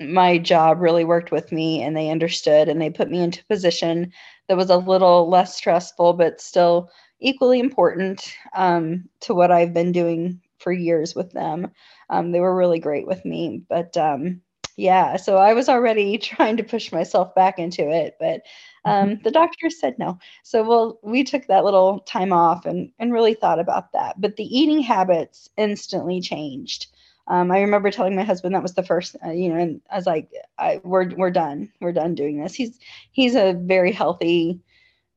my 0.00 0.38
job 0.38 0.80
really 0.80 1.04
worked 1.04 1.30
with 1.30 1.52
me 1.52 1.82
and 1.82 1.96
they 1.96 2.10
understood 2.10 2.68
and 2.68 2.80
they 2.80 2.90
put 2.90 3.10
me 3.10 3.22
into 3.22 3.40
a 3.40 3.54
position 3.54 4.12
that 4.48 4.56
was 4.56 4.70
a 4.70 4.76
little 4.76 5.28
less 5.28 5.54
stressful 5.54 6.12
but 6.14 6.40
still 6.40 6.90
equally 7.20 7.60
important 7.60 8.36
um, 8.54 9.08
to 9.20 9.34
what 9.34 9.50
I've 9.50 9.72
been 9.72 9.92
doing 9.92 10.40
for 10.58 10.72
years 10.72 11.14
with 11.14 11.32
them. 11.32 11.70
Um, 12.10 12.32
they 12.32 12.40
were 12.40 12.56
really 12.56 12.78
great 12.78 13.06
with 13.06 13.24
me, 13.24 13.62
but 13.68 13.96
um, 13.96 14.40
yeah, 14.76 15.16
so 15.16 15.36
I 15.36 15.52
was 15.52 15.68
already 15.68 16.18
trying 16.18 16.56
to 16.56 16.64
push 16.64 16.92
myself 16.92 17.34
back 17.34 17.58
into 17.58 17.88
it, 17.88 18.16
but 18.18 18.42
um, 18.84 19.10
mm-hmm. 19.10 19.22
the 19.22 19.30
doctor 19.30 19.70
said 19.70 19.98
no. 19.98 20.18
So 20.42 20.62
well, 20.62 20.98
we 21.02 21.24
took 21.24 21.46
that 21.46 21.64
little 21.64 22.00
time 22.00 22.32
off 22.32 22.66
and 22.66 22.90
and 22.98 23.12
really 23.12 23.34
thought 23.34 23.58
about 23.58 23.92
that. 23.92 24.20
But 24.20 24.36
the 24.36 24.44
eating 24.44 24.80
habits 24.80 25.48
instantly 25.56 26.20
changed. 26.20 26.86
Um, 27.26 27.50
I 27.50 27.60
remember 27.60 27.90
telling 27.90 28.16
my 28.16 28.22
husband 28.22 28.54
that 28.54 28.62
was 28.62 28.74
the 28.74 28.82
first, 28.82 29.16
uh, 29.24 29.30
you 29.30 29.48
know, 29.48 29.56
and 29.56 29.80
I 29.90 29.96
was 29.96 30.06
like, 30.06 30.30
I, 30.58 30.80
"We're 30.84 31.08
we're 31.14 31.30
done. 31.30 31.72
We're 31.80 31.92
done 31.92 32.14
doing 32.14 32.42
this." 32.42 32.54
He's 32.54 32.78
he's 33.12 33.34
a 33.34 33.54
very 33.54 33.92
healthy, 33.92 34.60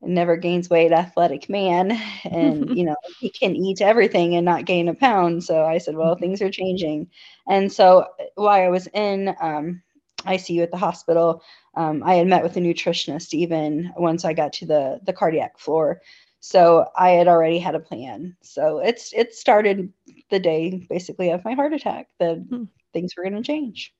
never 0.00 0.36
gains 0.36 0.70
weight, 0.70 0.92
athletic 0.92 1.48
man, 1.48 1.92
and 2.24 2.76
you 2.76 2.84
know 2.84 2.96
he 3.20 3.28
can 3.30 3.54
eat 3.56 3.82
everything 3.82 4.34
and 4.36 4.44
not 4.44 4.64
gain 4.64 4.88
a 4.88 4.94
pound. 4.94 5.44
So 5.44 5.64
I 5.64 5.78
said, 5.78 5.96
"Well, 5.96 6.14
mm-hmm. 6.14 6.22
things 6.22 6.42
are 6.42 6.50
changing," 6.50 7.08
and 7.46 7.70
so 7.70 8.06
while 8.36 8.62
I 8.62 8.68
was 8.68 8.88
in 8.94 9.34
um, 9.40 9.82
ICU 10.24 10.62
at 10.62 10.70
the 10.70 10.78
hospital, 10.78 11.42
um, 11.74 12.02
I 12.02 12.14
had 12.14 12.26
met 12.26 12.42
with 12.42 12.56
a 12.56 12.60
nutritionist 12.60 13.34
even 13.34 13.92
once 13.96 14.24
I 14.24 14.32
got 14.32 14.54
to 14.54 14.66
the 14.66 15.00
the 15.04 15.12
cardiac 15.12 15.58
floor. 15.58 16.00
So 16.40 16.86
I 16.96 17.10
had 17.10 17.28
already 17.28 17.58
had 17.58 17.74
a 17.74 17.80
plan. 17.80 18.36
So 18.42 18.78
it's 18.78 19.12
it 19.12 19.34
started 19.34 19.92
the 20.30 20.38
day 20.38 20.86
basically 20.88 21.30
of 21.30 21.44
my 21.44 21.54
heart 21.54 21.72
attack 21.72 22.08
that 22.18 22.36
hmm. 22.36 22.64
things 22.92 23.14
were 23.16 23.22
going 23.22 23.36
to 23.36 23.42
change. 23.42 23.94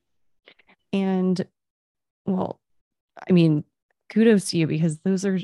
And 0.93 1.45
well, 2.25 2.59
I 3.27 3.33
mean, 3.33 3.63
kudos 4.09 4.49
to 4.51 4.57
you 4.57 4.67
because 4.67 4.99
those 4.99 5.25
are 5.25 5.39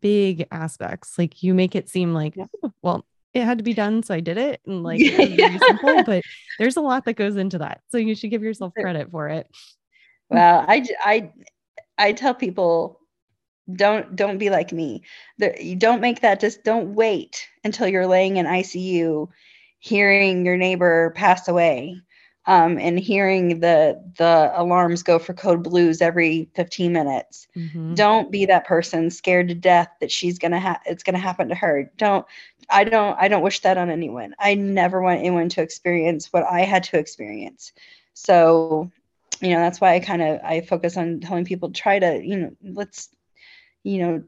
big 0.00 0.46
aspects. 0.50 1.18
Like 1.18 1.42
you 1.42 1.54
make 1.54 1.74
it 1.74 1.88
seem 1.88 2.14
like, 2.14 2.36
yeah. 2.36 2.46
oh, 2.62 2.72
well, 2.82 3.06
it 3.34 3.44
had 3.44 3.58
to 3.58 3.64
be 3.64 3.74
done, 3.74 4.02
so 4.02 4.14
I 4.14 4.20
did 4.20 4.38
it, 4.38 4.60
and 4.66 4.82
like 4.82 5.00
yeah. 5.00 5.58
simple. 5.58 6.02
But 6.04 6.22
there's 6.58 6.76
a 6.76 6.80
lot 6.80 7.04
that 7.04 7.14
goes 7.14 7.36
into 7.36 7.58
that, 7.58 7.82
so 7.90 7.98
you 7.98 8.14
should 8.14 8.30
give 8.30 8.42
yourself 8.42 8.72
credit 8.74 9.10
for 9.10 9.28
it. 9.28 9.46
Well, 10.30 10.64
I 10.66 10.86
I 11.04 11.32
I 11.98 12.12
tell 12.12 12.34
people 12.34 13.00
don't 13.74 14.14
don't 14.14 14.38
be 14.38 14.48
like 14.48 14.72
me 14.72 15.02
you 15.60 15.74
don't 15.74 16.00
make 16.00 16.20
that 16.20 16.38
just 16.38 16.62
don't 16.62 16.94
wait 16.94 17.48
until 17.64 17.88
you're 17.88 18.06
laying 18.06 18.36
in 18.36 18.46
icu 18.46 19.28
hearing 19.86 20.44
your 20.44 20.56
neighbor 20.56 21.12
pass 21.14 21.46
away 21.46 22.00
um, 22.46 22.76
and 22.78 22.98
hearing 22.98 23.60
the 23.60 24.02
the 24.18 24.52
alarms 24.54 25.04
go 25.04 25.18
for 25.18 25.32
code 25.32 25.62
blues 25.62 26.02
every 26.02 26.48
15 26.54 26.92
minutes. 26.92 27.46
Mm-hmm. 27.56 27.94
don't 27.94 28.32
be 28.32 28.46
that 28.46 28.66
person 28.66 29.10
scared 29.10 29.48
to 29.48 29.54
death 29.54 29.88
that 30.00 30.10
she's 30.10 30.38
gonna 30.38 30.58
have 30.58 30.80
it's 30.86 31.04
gonna 31.04 31.18
happen 31.18 31.48
to 31.48 31.54
her. 31.54 31.90
Don't 31.96 32.26
i 32.68 32.82
don't 32.82 33.16
i 33.20 33.28
don't 33.28 33.42
wish 33.42 33.60
that 33.60 33.78
on 33.78 33.90
anyone. 33.90 34.34
I 34.40 34.54
never 34.54 35.00
want 35.00 35.20
anyone 35.20 35.48
to 35.50 35.62
experience 35.62 36.32
what 36.32 36.44
i 36.44 36.60
had 36.60 36.82
to 36.84 36.98
experience. 36.98 37.72
So 38.14 38.90
you 39.40 39.50
know 39.50 39.60
that's 39.60 39.80
why 39.80 39.94
i 39.94 40.00
kind 40.00 40.22
of 40.22 40.40
i 40.42 40.62
focus 40.62 40.96
on 40.96 41.20
telling 41.20 41.44
people 41.44 41.70
try 41.70 41.98
to 41.98 42.20
you 42.24 42.36
know 42.38 42.50
let's 42.62 43.10
you 43.84 43.98
know 43.98 44.24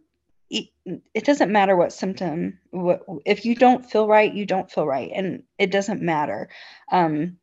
it, 0.50 1.24
doesn't 1.24 1.52
matter 1.52 1.76
what 1.76 1.92
symptom 1.92 2.58
what, 2.70 3.04
if 3.26 3.44
you 3.44 3.54
don't 3.54 3.84
feel 3.84 4.06
right 4.06 4.32
you 4.32 4.46
don't 4.46 4.70
feel 4.70 4.86
right 4.86 5.10
and 5.14 5.42
it 5.58 5.70
doesn't 5.70 6.02
matter. 6.02 6.48
Um, 6.90 7.36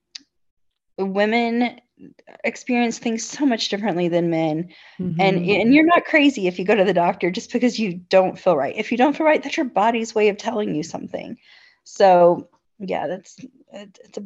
women 0.97 1.79
experience 2.43 2.99
things 2.99 3.23
so 3.23 3.45
much 3.45 3.69
differently 3.69 4.09
than 4.09 4.29
men 4.29 4.69
mm-hmm. 4.99 5.19
and 5.19 5.37
and 5.45 5.73
you're 5.73 5.85
not 5.85 6.03
crazy 6.03 6.45
if 6.45 6.59
you 6.59 6.65
go 6.65 6.75
to 6.75 6.83
the 6.83 6.93
doctor 6.93 7.31
just 7.31 7.53
because 7.53 7.79
you 7.79 7.93
don't 7.93 8.39
feel 8.39 8.57
right. 8.57 8.75
If 8.75 8.91
you 8.91 8.97
don't 8.97 9.15
feel 9.15 9.25
right 9.25 9.41
that's 9.41 9.57
your 9.57 9.65
body's 9.65 10.15
way 10.15 10.29
of 10.29 10.37
telling 10.37 10.73
you 10.73 10.83
something. 10.83 11.37
So 11.83 12.49
yeah 12.79 13.07
that's 13.07 13.39
it's 13.71 14.17
a 14.17 14.23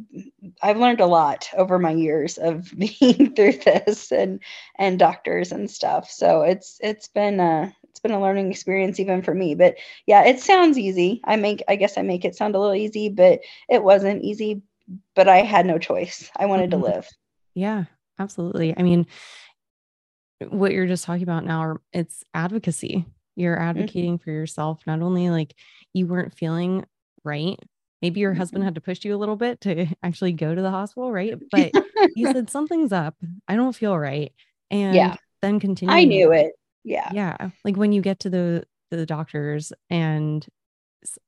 i've 0.64 0.80
learned 0.80 1.02
a 1.02 1.06
lot 1.06 1.48
over 1.56 1.78
my 1.78 1.92
years 1.92 2.40
of 2.40 2.74
being 2.78 3.36
through 3.36 3.54
this 3.54 4.12
and 4.12 4.40
and 4.78 4.98
doctors 4.98 5.52
and 5.52 5.70
stuff. 5.70 6.10
So 6.10 6.42
it's 6.42 6.80
it's 6.82 7.08
been 7.08 7.40
uh 7.40 7.72
it's 7.90 8.00
been 8.00 8.12
a 8.12 8.22
learning 8.22 8.52
experience 8.52 9.00
even 9.00 9.22
for 9.22 9.34
me 9.34 9.56
but 9.56 9.76
yeah 10.06 10.24
it 10.24 10.40
sounds 10.40 10.78
easy. 10.78 11.22
I 11.24 11.36
make 11.36 11.64
i 11.68 11.76
guess 11.76 11.98
i 11.98 12.02
make 12.02 12.26
it 12.26 12.36
sound 12.36 12.56
a 12.56 12.60
little 12.60 12.76
easy 12.76 13.10
but 13.10 13.40
it 13.70 13.84
wasn't 13.84 14.24
easy 14.24 14.62
but 15.16 15.28
i 15.28 15.38
had 15.38 15.66
no 15.66 15.78
choice. 15.78 16.30
I 16.36 16.46
wanted 16.46 16.72
mm-hmm. 16.72 16.82
to 16.82 16.88
live. 16.88 17.10
Yeah 17.54 17.86
absolutely. 18.18 18.78
I 18.78 18.84
mean 18.84 19.08
what 20.48 20.72
you're 20.72 20.88
just 20.88 21.04
talking 21.04 21.24
about 21.24 21.46
now 21.46 21.78
it's 21.92 22.24
advocacy. 22.34 23.06
You're 23.36 23.56
mm-hmm. 23.56 23.70
advocating 23.70 24.18
mm-hmm. 24.18 24.24
for 24.24 24.32
yourself. 24.32 24.82
Not 24.88 25.02
only 25.02 25.30
like 25.30 25.54
you 25.94 26.08
weren't 26.08 26.34
feeling 26.34 26.86
right 27.24 27.60
maybe 28.02 28.22
your 28.22 28.34
husband 28.34 28.62
mm-hmm. 28.62 28.68
had 28.68 28.76
to 28.76 28.82
push 28.82 29.04
you 29.04 29.14
a 29.14 29.18
little 29.18 29.36
bit 29.36 29.60
to 29.62 29.86
actually 30.04 30.32
go 30.32 30.54
to 30.54 30.62
the 30.62 30.72
hospital 30.72 31.12
right? 31.12 31.38
But 31.52 31.72
you 32.16 32.32
said 32.32 32.50
something's 32.50 32.94
up. 32.94 33.16
I 33.48 33.56
don't 33.56 33.76
feel 33.76 33.98
right. 33.98 34.32
And 34.72 34.96
yeah. 34.96 35.16
then 35.42 35.60
continue 35.60 35.94
i 35.94 36.04
knew 36.04 36.32
it 36.32 36.52
yeah 36.84 37.10
yeah 37.14 37.50
like 37.64 37.76
when 37.76 37.92
you 37.92 38.02
get 38.02 38.20
to 38.20 38.30
the 38.30 38.64
the 38.92 39.06
doctors 39.06 39.72
and 39.90 40.48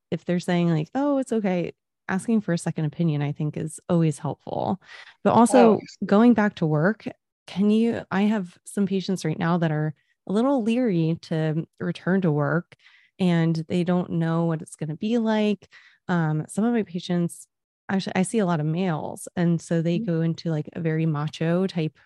if 0.10 0.26
they're 0.26 0.40
saying 0.40 0.70
like 0.70 0.90
oh 0.96 1.18
it's 1.18 1.32
okay 1.32 1.72
asking 2.10 2.42
for 2.42 2.54
a 2.54 2.58
second 2.58 2.86
opinion 2.86 3.22
i 3.22 3.32
think 3.32 3.56
is 3.56 3.80
always 3.90 4.20
helpful 4.20 4.82
but 5.24 5.34
also 5.34 5.76
oh. 5.76 5.80
going 6.06 6.34
back 6.34 6.56
to 6.56 6.66
work 6.66 7.06
can 7.48 7.70
you 7.70 8.02
i 8.12 8.24
have 8.24 8.58
some 8.66 8.86
patients 8.86 9.24
right 9.24 9.40
now 9.40 9.58
that 9.58 9.72
are 9.72 9.94
a 10.28 10.34
little 10.34 10.64
leery 10.64 11.18
to 11.22 11.66
return 11.80 12.22
to 12.22 12.32
work 12.32 12.76
and 13.20 13.64
they 13.68 13.84
don't 13.84 14.10
know 14.10 14.46
what 14.46 14.62
it's 14.62 14.76
going 14.76 14.90
to 14.90 14.96
be 14.96 15.18
like 15.18 15.70
um, 16.08 16.46
some 16.50 16.66
of 16.66 16.74
my 16.74 16.84
patients 16.84 17.48
actually 17.90 18.16
i 18.16 18.22
see 18.22 18.40
a 18.40 18.46
lot 18.46 18.60
of 18.60 18.66
males 18.66 19.28
and 19.36 19.62
so 19.62 19.82
they 19.82 19.98
mm-hmm. 19.98 20.12
go 20.12 20.22
into 20.22 20.50
like 20.50 20.70
a 20.74 20.82
very 20.82 21.06
macho 21.06 21.68
type 21.68 21.98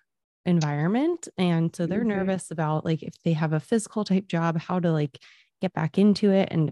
environment 0.46 1.28
and 1.38 1.76
so 1.76 1.86
they're 1.86 2.00
mm-hmm. 2.00 2.10
nervous 2.10 2.52
about 2.52 2.86
like 2.86 3.02
if 3.02 3.14
they 3.24 3.34
have 3.34 3.54
a 3.54 3.60
physical 3.60 4.04
type 4.04 4.28
job 4.28 4.58
how 4.58 4.80
to 4.80 4.92
like 4.92 5.20
get 5.62 5.74
back 5.74 5.98
into 5.98 6.32
it 6.32 6.50
and 6.52 6.72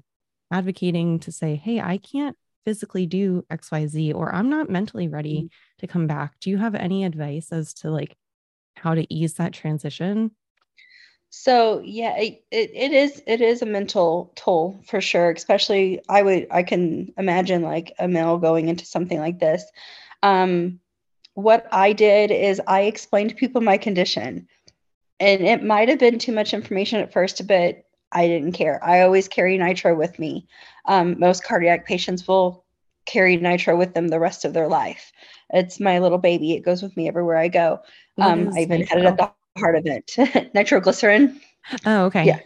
advocating 0.52 1.20
to 1.20 1.32
say 1.32 1.56
hey 1.56 1.80
i 1.82 1.98
can't 1.98 2.38
physically 2.66 3.08
do 3.08 3.44
xyz 3.52 4.14
or 4.14 4.34
i'm 4.34 4.50
not 4.50 4.70
mentally 4.70 5.08
ready 5.08 5.38
mm-hmm. 5.38 5.48
to 5.80 5.88
come 5.88 6.06
back 6.06 6.40
do 6.40 6.50
you 6.50 6.58
have 6.58 6.76
any 6.76 7.04
advice 7.04 7.52
as 7.52 7.74
to 7.74 7.90
like 7.90 8.16
how 8.76 8.94
to 8.94 9.12
ease 9.12 9.34
that 9.36 9.54
transition 9.54 10.30
so 11.32 11.82
yeah 11.84 12.16
it, 12.18 12.44
it, 12.52 12.70
it 12.76 12.92
is 12.92 13.24
it 13.26 13.42
is 13.42 13.64
a 13.64 13.66
mental 13.66 14.32
toll 14.36 14.80
for 14.86 15.02
sure 15.02 15.32
especially 15.32 16.00
i 16.08 16.22
would 16.22 16.46
i 16.52 16.62
can 16.62 17.12
imagine 17.18 17.64
like 17.64 17.92
a 17.98 18.08
male 18.08 18.38
going 18.38 18.70
into 18.70 18.86
something 18.86 19.20
like 19.20 19.40
this 19.40 19.66
um 20.22 20.80
what 21.36 21.68
I 21.72 21.94
did 21.94 22.32
is 22.32 22.62
I 22.68 22.82
explained 22.82 23.32
to 23.32 23.36
people 23.36 23.62
my 23.62 23.78
condition. 23.78 24.48
And 25.20 25.42
it 25.42 25.64
might 25.64 25.90
have 25.90 26.00
been 26.00 26.20
too 26.20 26.32
much 26.32 26.54
information 26.54 27.00
at 27.00 27.14
first, 27.14 27.46
but 27.48 27.84
I 28.12 28.28
didn't 28.28 28.54
care. 28.54 28.84
I 28.84 29.02
always 29.02 29.28
carry 29.28 29.58
nitro 29.58 29.96
with 29.96 30.20
me. 30.20 30.48
Um, 30.86 31.20
most 31.20 31.44
cardiac 31.44 31.86
patients 31.86 32.28
will 32.28 32.66
carry 33.06 33.38
nitro 33.38 33.76
with 33.76 33.94
them 33.94 34.08
the 34.08 34.20
rest 34.20 34.46
of 34.46 34.54
their 34.54 34.68
life. 34.68 35.12
It's 35.50 35.80
my 35.80 36.00
little 36.00 36.18
baby. 36.18 36.54
It 36.54 36.62
goes 36.62 36.82
with 36.82 36.96
me 36.96 37.08
everywhere 37.08 37.38
I 37.38 37.48
go. 37.48 37.80
Um, 38.20 38.50
I 38.56 38.62
even 38.62 38.82
nitro? 38.82 38.98
had 38.98 39.06
it 39.06 39.06
at 39.08 39.18
the 39.18 39.60
heart 39.60 39.76
of 39.76 39.86
it. 39.86 40.52
nitroglycerin. 40.54 41.40
Oh, 41.86 42.06
okay. 42.06 42.26
Yeah. 42.26 42.40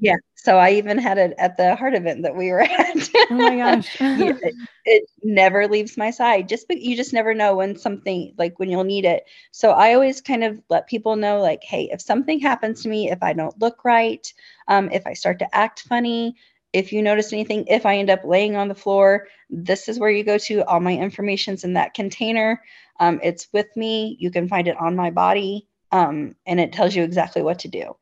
Yeah. 0.00 0.16
So 0.36 0.56
I 0.56 0.70
even 0.72 0.98
had 0.98 1.18
it 1.18 1.34
at 1.38 1.56
the 1.56 1.76
heart 1.76 1.94
event 1.94 2.22
that 2.22 2.34
we 2.34 2.50
were 2.50 2.60
at. 2.62 3.10
oh 3.30 3.34
my 3.34 3.56
gosh. 3.56 3.96
it, 4.00 4.54
it, 4.84 5.08
never 5.22 5.68
leaves 5.68 5.96
my 5.96 6.10
side. 6.10 6.48
Just 6.48 6.66
you 6.70 6.96
just 6.96 7.12
never 7.12 7.34
know 7.34 7.56
when 7.56 7.76
something 7.76 8.34
like 8.38 8.58
when 8.58 8.70
you'll 8.70 8.84
need 8.84 9.04
it. 9.04 9.24
So 9.50 9.70
I 9.70 9.94
always 9.94 10.20
kind 10.20 10.44
of 10.44 10.60
let 10.70 10.88
people 10.88 11.16
know 11.16 11.40
like, 11.40 11.62
hey, 11.62 11.90
if 11.92 12.00
something 12.00 12.40
happens 12.40 12.82
to 12.82 12.88
me, 12.88 13.10
if 13.10 13.22
I 13.22 13.34
don't 13.34 13.58
look 13.60 13.84
right, 13.84 14.26
um, 14.68 14.90
if 14.90 15.06
I 15.06 15.12
start 15.12 15.38
to 15.40 15.54
act 15.54 15.82
funny, 15.82 16.36
if 16.72 16.92
you 16.92 17.02
notice 17.02 17.32
anything, 17.32 17.66
if 17.68 17.84
I 17.84 17.98
end 17.98 18.10
up 18.10 18.24
laying 18.24 18.56
on 18.56 18.68
the 18.68 18.74
floor, 18.74 19.28
this 19.50 19.88
is 19.88 19.98
where 19.98 20.10
you 20.10 20.24
go 20.24 20.38
to. 20.38 20.64
All 20.64 20.80
my 20.80 20.96
information's 20.96 21.64
in 21.64 21.74
that 21.74 21.94
container. 21.94 22.62
Um, 22.98 23.20
it's 23.22 23.48
with 23.52 23.76
me. 23.76 24.16
You 24.18 24.30
can 24.30 24.48
find 24.48 24.66
it 24.66 24.76
on 24.78 24.96
my 24.96 25.10
body. 25.10 25.68
Um, 25.90 26.34
and 26.46 26.58
it 26.58 26.72
tells 26.72 26.96
you 26.96 27.02
exactly 27.02 27.42
what 27.42 27.60
to 27.60 27.68
do. 27.68 27.94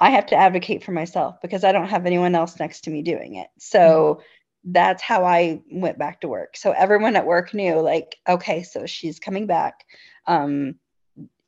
I 0.00 0.10
have 0.10 0.26
to 0.26 0.36
advocate 0.36 0.84
for 0.84 0.92
myself 0.92 1.36
because 1.42 1.64
I 1.64 1.72
don't 1.72 1.88
have 1.88 2.06
anyone 2.06 2.34
else 2.34 2.58
next 2.58 2.82
to 2.82 2.90
me 2.90 3.02
doing 3.02 3.34
it. 3.34 3.48
So 3.58 4.20
mm-hmm. 4.20 4.72
that's 4.72 5.02
how 5.02 5.24
I 5.24 5.60
went 5.70 5.98
back 5.98 6.20
to 6.20 6.28
work. 6.28 6.56
So 6.56 6.72
everyone 6.72 7.16
at 7.16 7.26
work 7.26 7.52
knew 7.52 7.80
like, 7.80 8.16
okay, 8.28 8.62
so 8.62 8.86
she's 8.86 9.18
coming 9.18 9.46
back. 9.46 9.84
Um, 10.26 10.76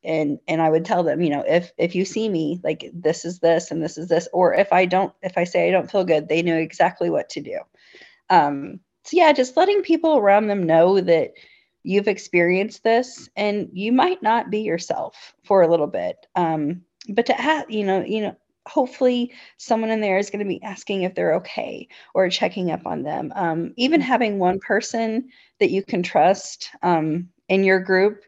and 0.03 0.39
and 0.47 0.61
I 0.61 0.69
would 0.69 0.83
tell 0.83 1.03
them, 1.03 1.21
you 1.21 1.29
know, 1.29 1.43
if 1.47 1.71
if 1.77 1.93
you 1.93 2.05
see 2.05 2.27
me, 2.27 2.59
like 2.63 2.89
this 2.91 3.23
is 3.23 3.39
this 3.39 3.69
and 3.69 3.83
this 3.83 3.99
is 3.99 4.07
this, 4.07 4.27
or 4.33 4.53
if 4.55 4.73
I 4.73 4.85
don't, 4.85 5.13
if 5.21 5.37
I 5.37 5.43
say 5.43 5.67
I 5.67 5.71
don't 5.71 5.91
feel 5.91 6.03
good, 6.03 6.27
they 6.27 6.41
knew 6.41 6.55
exactly 6.55 7.11
what 7.11 7.29
to 7.29 7.41
do. 7.41 7.59
Um, 8.29 8.79
so 9.03 9.17
yeah, 9.17 9.31
just 9.31 9.57
letting 9.57 9.83
people 9.83 10.17
around 10.17 10.47
them 10.47 10.63
know 10.63 10.99
that 11.01 11.33
you've 11.83 12.07
experienced 12.07 12.83
this 12.83 13.29
and 13.35 13.69
you 13.73 13.91
might 13.91 14.21
not 14.21 14.49
be 14.49 14.61
yourself 14.61 15.33
for 15.43 15.61
a 15.61 15.67
little 15.67 15.87
bit 15.87 16.27
um, 16.35 16.81
but 17.09 17.25
to 17.25 17.33
have 17.33 17.69
you 17.69 17.83
know 17.83 18.03
you 18.05 18.21
know 18.21 18.35
hopefully 18.67 19.33
someone 19.57 19.89
in 19.89 20.01
there 20.01 20.17
is 20.17 20.29
going 20.29 20.43
to 20.43 20.49
be 20.49 20.61
asking 20.63 21.03
if 21.03 21.15
they're 21.15 21.35
okay 21.35 21.87
or 22.13 22.29
checking 22.29 22.71
up 22.71 22.85
on 22.85 23.03
them. 23.03 23.31
Um, 23.35 23.73
even 23.77 24.01
mm. 24.01 24.05
having 24.05 24.39
one 24.39 24.59
person 24.59 25.29
that 25.59 25.71
you 25.71 25.83
can 25.83 26.03
trust 26.03 26.69
um, 26.83 27.29
in 27.49 27.63
your 27.63 27.79
group 27.79 28.23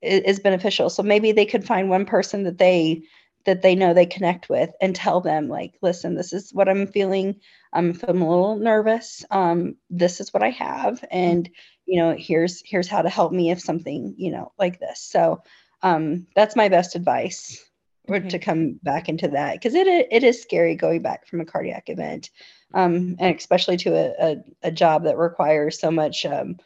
is, 0.00 0.20
is, 0.22 0.40
beneficial. 0.40 0.88
So 0.90 1.02
maybe 1.02 1.32
they 1.32 1.46
could 1.46 1.66
find 1.66 1.88
one 1.88 2.06
person 2.06 2.44
that 2.44 2.58
they 2.58 3.02
that 3.44 3.62
they 3.62 3.74
know 3.74 3.92
they 3.92 4.06
connect 4.06 4.48
with 4.48 4.70
and 4.80 4.94
tell 4.94 5.20
them 5.20 5.48
like 5.48 5.74
listen 5.82 6.14
this 6.14 6.32
is 6.32 6.54
what 6.54 6.68
i'm 6.68 6.86
feeling. 6.86 7.40
I'm 7.72 7.92
feeling 7.92 8.22
a 8.22 8.28
little 8.28 8.56
nervous 8.56 9.24
um, 9.32 9.74
this 9.90 10.20
is 10.20 10.32
what 10.32 10.44
i 10.44 10.50
have 10.50 11.04
and 11.10 11.50
you 11.84 12.00
know 12.00 12.14
here's 12.16 12.62
here's 12.64 12.86
how 12.86 13.02
to 13.02 13.08
help 13.08 13.32
me 13.32 13.50
if 13.50 13.60
something 13.60 14.14
you 14.16 14.30
know 14.30 14.52
like 14.58 14.78
this. 14.78 15.00
So 15.00 15.42
um, 15.82 16.28
that's 16.36 16.54
my 16.54 16.68
best 16.68 16.94
advice 16.94 17.60
or 18.08 18.20
to 18.20 18.38
come 18.38 18.80
back 18.82 19.08
into 19.08 19.28
that 19.28 19.54
because 19.54 19.74
it 19.74 19.86
it 19.86 20.24
is 20.24 20.42
scary 20.42 20.74
going 20.74 21.02
back 21.02 21.26
from 21.26 21.40
a 21.40 21.44
cardiac 21.44 21.88
event 21.88 22.30
um, 22.74 23.16
and 23.18 23.36
especially 23.36 23.76
to 23.76 23.94
a, 23.94 24.32
a, 24.32 24.36
a, 24.62 24.70
job 24.70 25.04
that 25.04 25.18
requires 25.18 25.78
so 25.78 25.90
much 25.90 26.24
um, 26.24 26.56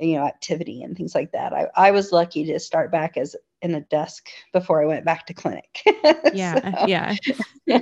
you 0.00 0.16
know 0.16 0.26
activity 0.26 0.82
and 0.82 0.96
things 0.96 1.14
like 1.14 1.32
that. 1.32 1.52
I, 1.52 1.68
I 1.76 1.90
was 1.92 2.12
lucky 2.12 2.44
to 2.46 2.58
start 2.58 2.90
back 2.90 3.16
as 3.16 3.36
in 3.62 3.74
a 3.74 3.80
desk 3.80 4.28
before 4.52 4.82
i 4.82 4.86
went 4.86 5.04
back 5.04 5.26
to 5.26 5.34
clinic. 5.34 5.82
Yeah 6.34 6.84
yeah. 6.86 7.14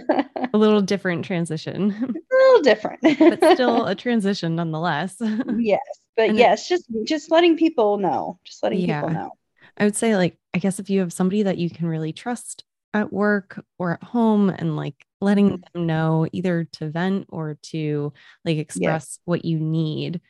A 0.54 0.58
little 0.58 0.82
different 0.82 1.24
transition. 1.24 1.90
A 1.90 2.34
little 2.36 2.62
different. 2.62 3.00
But 3.02 3.54
still 3.54 3.86
a 3.86 3.94
transition 4.06 4.54
nonetheless. 4.56 5.16
Yes 5.58 5.80
but 6.16 6.30
and 6.30 6.38
yes 6.38 6.68
just 6.68 6.84
just 7.04 7.30
letting 7.30 7.56
people 7.56 7.98
know 7.98 8.38
just 8.44 8.62
letting 8.62 8.80
yeah. 8.80 9.00
people 9.00 9.14
know. 9.14 9.30
I 9.78 9.84
would 9.84 9.96
say 9.96 10.16
like 10.16 10.36
i 10.54 10.58
guess 10.58 10.78
if 10.78 10.90
you 10.90 11.00
have 11.00 11.12
somebody 11.12 11.42
that 11.44 11.56
you 11.56 11.70
can 11.70 11.86
really 11.86 12.12
trust 12.12 12.64
at 12.94 13.12
work 13.12 13.64
or 13.78 13.92
at 13.92 14.02
home 14.02 14.50
and 14.50 14.76
like 14.76 15.06
letting 15.20 15.50
mm-hmm. 15.50 15.62
them 15.72 15.86
know 15.86 16.26
either 16.32 16.64
to 16.72 16.90
vent 16.90 17.26
or 17.30 17.58
to 17.62 18.12
like 18.44 18.58
express 18.58 19.18
what 19.24 19.44
you 19.44 19.58
need 19.58 20.20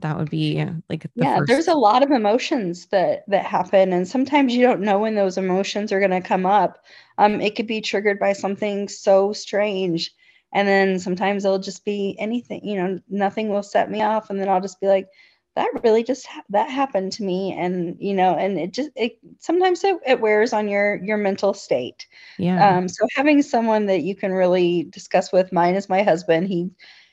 that 0.00 0.16
would 0.18 0.30
be 0.30 0.64
like 0.88 1.02
the 1.02 1.10
yeah 1.16 1.38
first. 1.38 1.48
there's 1.48 1.68
a 1.68 1.74
lot 1.74 2.02
of 2.02 2.10
emotions 2.10 2.86
that 2.86 3.24
that 3.28 3.44
happen 3.44 3.92
and 3.92 4.08
sometimes 4.08 4.54
you 4.54 4.62
don't 4.62 4.80
know 4.80 4.98
when 4.98 5.14
those 5.14 5.36
emotions 5.36 5.92
are 5.92 5.98
going 5.98 6.10
to 6.10 6.20
come 6.20 6.46
up 6.46 6.78
um 7.18 7.40
it 7.40 7.54
could 7.54 7.66
be 7.66 7.80
triggered 7.80 8.18
by 8.18 8.32
something 8.32 8.88
so 8.88 9.32
strange 9.32 10.12
and 10.54 10.66
then 10.66 10.98
sometimes 10.98 11.44
it'll 11.44 11.58
just 11.58 11.84
be 11.84 12.16
anything 12.18 12.66
you 12.66 12.76
know 12.76 12.98
nothing 13.10 13.50
will 13.50 13.62
set 13.62 13.90
me 13.90 14.00
off 14.00 14.30
and 14.30 14.40
then 14.40 14.48
i'll 14.48 14.62
just 14.62 14.80
be 14.80 14.86
like 14.86 15.08
that 15.54 15.68
really 15.84 16.02
just 16.02 16.26
ha- 16.26 16.42
that 16.48 16.70
happened 16.70 17.12
to 17.12 17.22
me 17.22 17.52
and 17.52 17.96
you 18.00 18.14
know 18.14 18.34
and 18.36 18.58
it 18.58 18.72
just 18.72 18.90
it 18.96 19.18
sometimes 19.38 19.84
it, 19.84 19.96
it 20.06 20.20
wears 20.20 20.52
on 20.52 20.68
your 20.68 20.96
your 21.04 21.16
mental 21.18 21.54
state. 21.54 22.06
Yeah. 22.38 22.78
Um 22.78 22.88
so 22.88 23.06
having 23.16 23.42
someone 23.42 23.86
that 23.86 24.02
you 24.02 24.14
can 24.14 24.32
really 24.32 24.84
discuss 24.84 25.32
with 25.32 25.52
mine 25.52 25.74
is 25.74 25.88
my 25.88 26.02
husband 26.02 26.48
he 26.48 26.70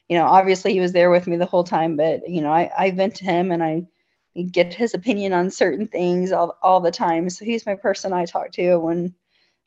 you 0.09 0.17
know 0.17 0.25
obviously 0.25 0.73
he 0.73 0.79
was 0.79 0.91
there 0.91 1.09
with 1.11 1.27
me 1.27 1.37
the 1.37 1.45
whole 1.45 1.63
time 1.63 1.95
but 1.95 2.27
you 2.27 2.41
know 2.41 2.51
i 2.51 2.69
i 2.77 2.91
vent 2.91 3.15
to 3.15 3.25
him 3.25 3.51
and 3.51 3.63
i 3.63 3.85
get 4.51 4.73
his 4.73 4.93
opinion 4.93 5.33
on 5.33 5.49
certain 5.49 5.87
things 5.87 6.31
all, 6.31 6.57
all 6.61 6.79
the 6.79 6.91
time 6.91 7.29
so 7.29 7.45
he's 7.45 7.65
my 7.65 7.75
person 7.75 8.13
i 8.13 8.25
talk 8.25 8.51
to 8.51 8.77
when 8.77 9.13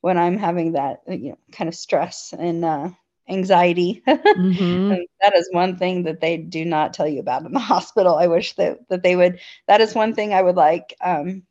when 0.00 0.18
i'm 0.18 0.36
having 0.36 0.72
that 0.72 1.00
you 1.08 1.30
know 1.30 1.38
kind 1.52 1.68
of 1.68 1.74
stress 1.74 2.34
and 2.38 2.64
uh 2.64 2.88
anxiety. 3.28 4.02
Mm-hmm. 4.06 4.94
that 5.20 5.36
is 5.36 5.48
one 5.52 5.76
thing 5.76 6.04
that 6.04 6.20
they 6.20 6.36
do 6.36 6.64
not 6.64 6.94
tell 6.94 7.06
you 7.06 7.20
about 7.20 7.44
in 7.44 7.52
the 7.52 7.58
hospital. 7.74 8.16
I 8.16 8.26
wish 8.26 8.54
that 8.54 8.88
that 8.88 9.02
they 9.02 9.16
would. 9.16 9.40
That 9.66 9.80
is 9.80 9.94
one 9.94 10.14
thing 10.14 10.32
I 10.32 10.42
would 10.42 10.56
like 10.56 10.94
um, 11.00 11.42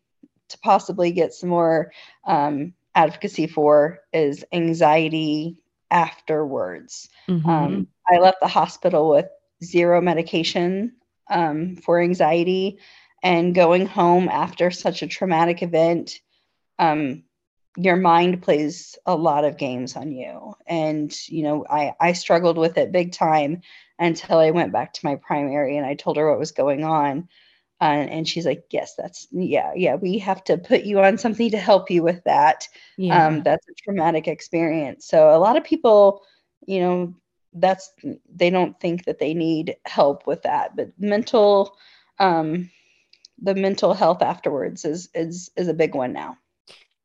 to 0.49 0.57
possibly 0.59 1.11
get 1.11 1.33
some 1.33 1.49
more 1.49 1.91
um, 2.25 2.73
advocacy 2.95 3.47
for 3.47 3.99
is 4.13 4.45
anxiety 4.51 5.61
afterwards. 5.89 7.09
Mm-hmm. 7.27 7.49
Um, 7.49 7.87
I 8.07 8.19
left 8.19 8.39
the 8.41 8.47
hospital 8.47 9.09
with 9.09 9.27
zero 9.63 10.01
medication 10.01 10.93
um, 11.29 11.75
for 11.77 12.01
anxiety, 12.01 12.79
and 13.23 13.55
going 13.55 13.85
home 13.85 14.27
after 14.29 14.71
such 14.71 15.01
a 15.01 15.07
traumatic 15.07 15.61
event 15.61 16.19
um, 16.79 17.23
your 17.77 17.95
mind 17.95 18.41
plays 18.41 18.97
a 19.05 19.15
lot 19.15 19.45
of 19.45 19.57
games 19.57 19.95
on 19.95 20.11
you. 20.11 20.53
And 20.67 21.15
you 21.27 21.43
know 21.43 21.65
i 21.69 21.93
i 21.99 22.13
struggled 22.13 22.57
with 22.57 22.77
it 22.77 22.91
big 22.91 23.11
time 23.11 23.61
until 23.99 24.37
i 24.37 24.51
went 24.51 24.73
back 24.73 24.93
to 24.93 25.05
my 25.05 25.15
primary 25.15 25.77
and 25.77 25.85
i 25.85 25.95
told 25.95 26.17
her 26.17 26.29
what 26.29 26.39
was 26.39 26.51
going 26.51 26.83
on. 26.83 27.29
Uh, 27.79 28.05
and 28.09 28.27
she's 28.27 28.45
like 28.45 28.63
yes 28.69 28.93
that's 28.95 29.27
yeah 29.31 29.71
yeah 29.75 29.95
we 29.95 30.19
have 30.19 30.43
to 30.43 30.55
put 30.55 30.83
you 30.83 30.99
on 30.99 31.17
something 31.17 31.49
to 31.51 31.57
help 31.57 31.89
you 31.89 32.03
with 32.03 32.23
that. 32.25 32.67
Yeah. 32.97 33.27
um, 33.27 33.43
that's 33.43 33.67
a 33.67 33.73
traumatic 33.73 34.27
experience. 34.27 35.07
So 35.07 35.35
a 35.35 35.39
lot 35.39 35.57
of 35.57 35.63
people 35.63 36.21
you 36.67 36.79
know 36.79 37.15
that's 37.53 37.91
they 38.33 38.49
don't 38.49 38.79
think 38.79 39.05
that 39.05 39.19
they 39.19 39.33
need 39.33 39.75
help 39.85 40.25
with 40.25 40.43
that 40.43 40.75
but 40.75 40.91
mental 40.97 41.75
um, 42.19 42.69
the 43.41 43.55
mental 43.55 43.93
health 43.93 44.21
afterwards 44.21 44.85
is 44.85 45.09
is 45.13 45.49
is 45.55 45.67
a 45.67 45.73
big 45.73 45.95
one 45.95 46.13
now 46.13 46.37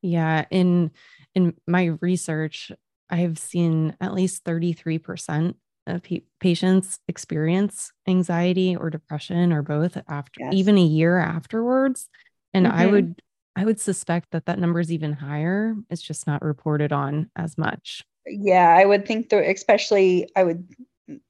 yeah, 0.06 0.44
in 0.50 0.90
in 1.34 1.54
my 1.66 1.96
research, 2.00 2.72
I've 3.10 3.38
seen 3.38 3.96
at 4.00 4.14
least 4.14 4.44
33% 4.44 5.54
of 5.86 6.02
pe- 6.02 6.22
patients 6.40 6.98
experience 7.08 7.92
anxiety 8.08 8.74
or 8.74 8.90
depression 8.90 9.52
or 9.52 9.62
both 9.62 9.98
after 10.08 10.40
yes. 10.40 10.54
even 10.54 10.78
a 10.78 10.84
year 10.84 11.18
afterwards. 11.18 12.08
And 12.54 12.66
mm-hmm. 12.66 12.78
I 12.78 12.86
would 12.86 13.22
I 13.54 13.64
would 13.64 13.80
suspect 13.80 14.30
that 14.32 14.46
that 14.46 14.58
number 14.58 14.80
is 14.80 14.92
even 14.92 15.12
higher. 15.12 15.74
It's 15.90 16.02
just 16.02 16.26
not 16.26 16.42
reported 16.42 16.92
on 16.92 17.30
as 17.36 17.56
much. 17.56 18.02
Yeah, 18.26 18.68
I 18.68 18.84
would 18.84 19.06
think 19.06 19.32
especially 19.32 20.28
I 20.36 20.44
would 20.44 20.66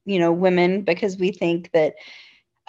you 0.05 0.19
know 0.19 0.31
women 0.31 0.81
because 0.81 1.17
we 1.17 1.31
think 1.31 1.71
that 1.71 1.95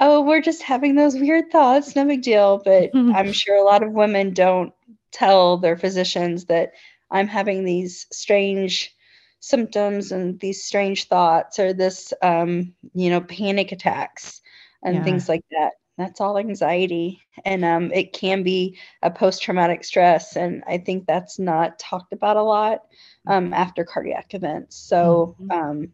oh 0.00 0.22
we're 0.22 0.42
just 0.42 0.62
having 0.62 0.94
those 0.94 1.14
weird 1.14 1.50
thoughts 1.50 1.96
no 1.96 2.04
big 2.04 2.22
deal 2.22 2.60
but 2.64 2.90
i'm 2.94 3.32
sure 3.32 3.56
a 3.56 3.64
lot 3.64 3.82
of 3.82 3.92
women 3.92 4.34
don't 4.34 4.72
tell 5.12 5.58
their 5.58 5.76
physicians 5.76 6.46
that 6.46 6.72
I'm 7.10 7.28
having 7.28 7.64
these 7.64 8.06
strange 8.12 8.94
symptoms 9.40 10.12
and 10.12 10.38
these 10.40 10.64
strange 10.64 11.04
thoughts 11.04 11.58
or 11.58 11.72
this 11.72 12.12
um, 12.22 12.74
you 12.94 13.10
know 13.10 13.20
panic 13.20 13.72
attacks 13.72 14.40
and 14.82 14.96
yeah. 14.96 15.04
things 15.04 15.28
like 15.28 15.44
that. 15.50 15.72
That's 15.96 16.20
all 16.20 16.38
anxiety. 16.38 17.22
And 17.44 17.64
um, 17.64 17.92
it 17.92 18.12
can 18.12 18.44
be 18.44 18.78
a 19.02 19.10
post-traumatic 19.10 19.82
stress 19.82 20.36
and 20.36 20.62
i 20.68 20.78
think 20.78 21.06
that's 21.06 21.40
not 21.40 21.78
talked 21.78 22.12
about 22.12 22.36
a 22.36 22.42
lot 22.42 22.82
um, 23.26 23.52
after 23.52 23.84
cardiac 23.84 24.34
events. 24.34 24.76
So 24.76 25.36
mm-hmm. 25.40 25.50
um, 25.50 25.88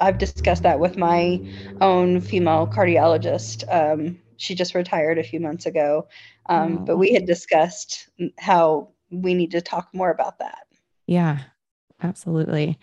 i've 0.00 0.18
discussed 0.18 0.62
that 0.62 0.80
with 0.80 0.96
my 0.96 1.40
own 1.80 2.20
female 2.20 2.66
cardiologist. 2.66 3.64
Um, 3.72 4.18
she 4.36 4.54
just 4.54 4.74
retired 4.74 5.18
a 5.18 5.22
few 5.22 5.38
months 5.38 5.66
ago 5.66 6.08
um, 6.50 6.84
But 6.84 6.98
we 6.98 7.12
had 7.12 7.26
discussed 7.26 8.08
how 8.38 8.88
we 9.10 9.34
need 9.34 9.52
to 9.52 9.60
talk 9.60 9.88
more 9.94 10.10
about 10.10 10.38
that. 10.40 10.66
Yeah, 11.06 11.38
absolutely. 12.02 12.78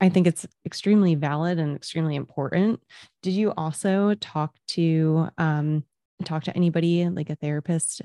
I 0.00 0.08
think 0.08 0.26
it's 0.26 0.46
extremely 0.64 1.14
valid 1.14 1.58
and 1.58 1.76
extremely 1.76 2.16
important. 2.16 2.80
Did 3.22 3.32
you 3.32 3.52
also 3.56 4.14
talk 4.14 4.56
to 4.68 5.28
um, 5.36 5.84
talk 6.24 6.44
to 6.44 6.56
anybody 6.56 7.06
like 7.08 7.28
a 7.28 7.36
therapist? 7.36 8.02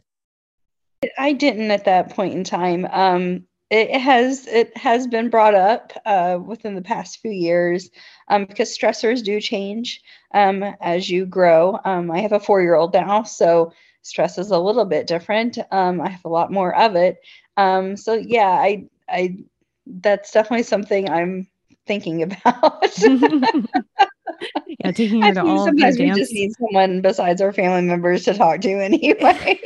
I 1.18 1.34
didn't 1.34 1.72
at 1.72 1.86
that 1.86 2.10
point 2.10 2.34
in 2.34 2.44
time. 2.44 2.86
Um, 2.92 3.46
it 3.72 4.00
has 4.00 4.46
it 4.48 4.76
has 4.78 5.08
been 5.08 5.30
brought 5.30 5.56
up 5.56 5.94
uh, 6.06 6.38
within 6.44 6.76
the 6.76 6.82
past 6.82 7.20
few 7.20 7.32
years 7.32 7.90
um, 8.28 8.46
because 8.46 8.78
stressors 8.78 9.24
do 9.24 9.42
change 9.42 10.02
um, 10.34 10.64
as 10.82 11.10
you 11.10 11.26
grow. 11.26 11.80
Um, 11.84 12.12
I 12.12 12.20
have 12.20 12.32
a 12.32 12.40
four 12.40 12.62
year 12.62 12.76
old 12.76 12.94
now, 12.94 13.24
so 13.24 13.74
stress 14.06 14.38
is 14.38 14.52
a 14.52 14.60
little 14.60 14.86
bit 14.86 15.08
different. 15.08 15.58
Um, 15.72 16.00
I 16.00 16.10
have 16.10 16.26
a 16.26 16.30
lot 16.30 16.52
more 16.52 16.76
of 16.76 16.96
it. 16.96 17.18
Um, 17.58 17.98
so 17.98 18.14
yeah, 18.14 18.50
I 18.50 18.86
I 19.10 19.38
that's 19.88 20.32
definitely 20.32 20.64
something 20.64 21.10
I'm 21.10 21.48
thinking 21.88 22.22
about. 22.46 22.98
yeah, 24.80 24.92
taking 24.92 25.24
her 25.24 25.34
to 25.34 25.44
all 25.44 25.66
sometimes 25.66 25.98
we 25.98 26.12
just 26.12 26.32
need 26.32 26.52
someone 26.60 27.02
besides 27.02 27.42
our 27.42 27.52
family 27.52 27.82
members 27.82 28.26
to 28.26 28.36
talk 28.36 28.62
to 28.62 28.70
anyway. 28.70 29.60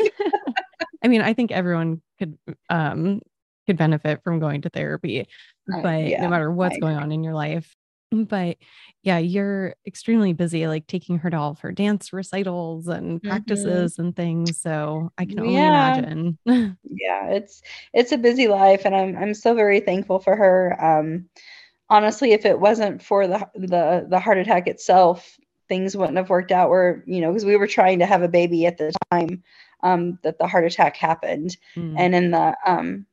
I 1.04 1.10
mean, 1.10 1.21
I 1.21 1.34
think 1.34 1.52
everyone 1.52 2.02
could 2.17 2.38
um 2.69 3.21
could 3.67 3.78
benefit 3.78 4.21
from 4.23 4.39
going 4.39 4.62
to 4.62 4.69
therapy, 4.69 5.28
but 5.67 6.08
yeah, 6.08 6.21
no 6.21 6.30
matter 6.30 6.49
what's 6.49 6.78
going 6.78 6.95
on 6.95 7.12
in 7.12 7.25
your 7.25 7.34
life. 7.34 7.75
But 8.12 8.58
yeah, 9.01 9.17
you're 9.17 9.75
extremely 9.88 10.33
busy, 10.33 10.67
like 10.67 10.85
taking 10.88 11.19
her 11.19 11.29
to 11.29 11.38
all 11.38 11.51
of 11.51 11.59
her 11.59 11.71
dance 11.71 12.12
recitals 12.12 12.88
and 12.88 13.19
mm-hmm. 13.19 13.29
practices 13.29 13.93
mm-hmm. 13.93 14.01
and 14.01 14.15
things. 14.15 14.59
So 14.59 15.12
I 15.17 15.25
can 15.25 15.39
only 15.39 15.53
yeah. 15.53 15.95
imagine. 15.95 16.38
yeah, 16.83 17.29
it's 17.29 17.62
it's 17.93 18.12
a 18.12 18.17
busy 18.17 18.47
life, 18.47 18.81
and 18.85 18.95
I'm 18.95 19.15
I'm 19.15 19.33
so 19.33 19.55
very 19.55 19.79
thankful 19.79 20.19
for 20.19 20.35
her. 20.35 20.77
Um, 20.83 21.29
honestly, 21.89 22.33
if 22.33 22.45
it 22.45 22.59
wasn't 22.59 23.01
for 23.01 23.27
the 23.27 23.47
the 23.55 24.05
the 24.09 24.19
heart 24.19 24.38
attack 24.38 24.67
itself, 24.67 25.38
things 25.69 25.95
wouldn't 25.95 26.17
have 26.17 26.29
worked 26.29 26.51
out 26.51 26.69
where 26.69 27.03
you 27.05 27.21
know 27.21 27.31
because 27.31 27.45
we 27.45 27.55
were 27.55 27.67
trying 27.67 27.99
to 27.99 28.05
have 28.05 28.23
a 28.23 28.27
baby 28.27 28.65
at 28.65 28.77
the 28.77 28.91
time 29.12 29.43
um, 29.81 30.19
that 30.23 30.38
the 30.39 30.47
heart 30.47 30.65
attack 30.65 30.97
happened 30.97 31.55
Mm. 31.77 31.95
and 31.97 32.15
in 32.15 32.31
the 32.31 32.57
um 32.65 33.05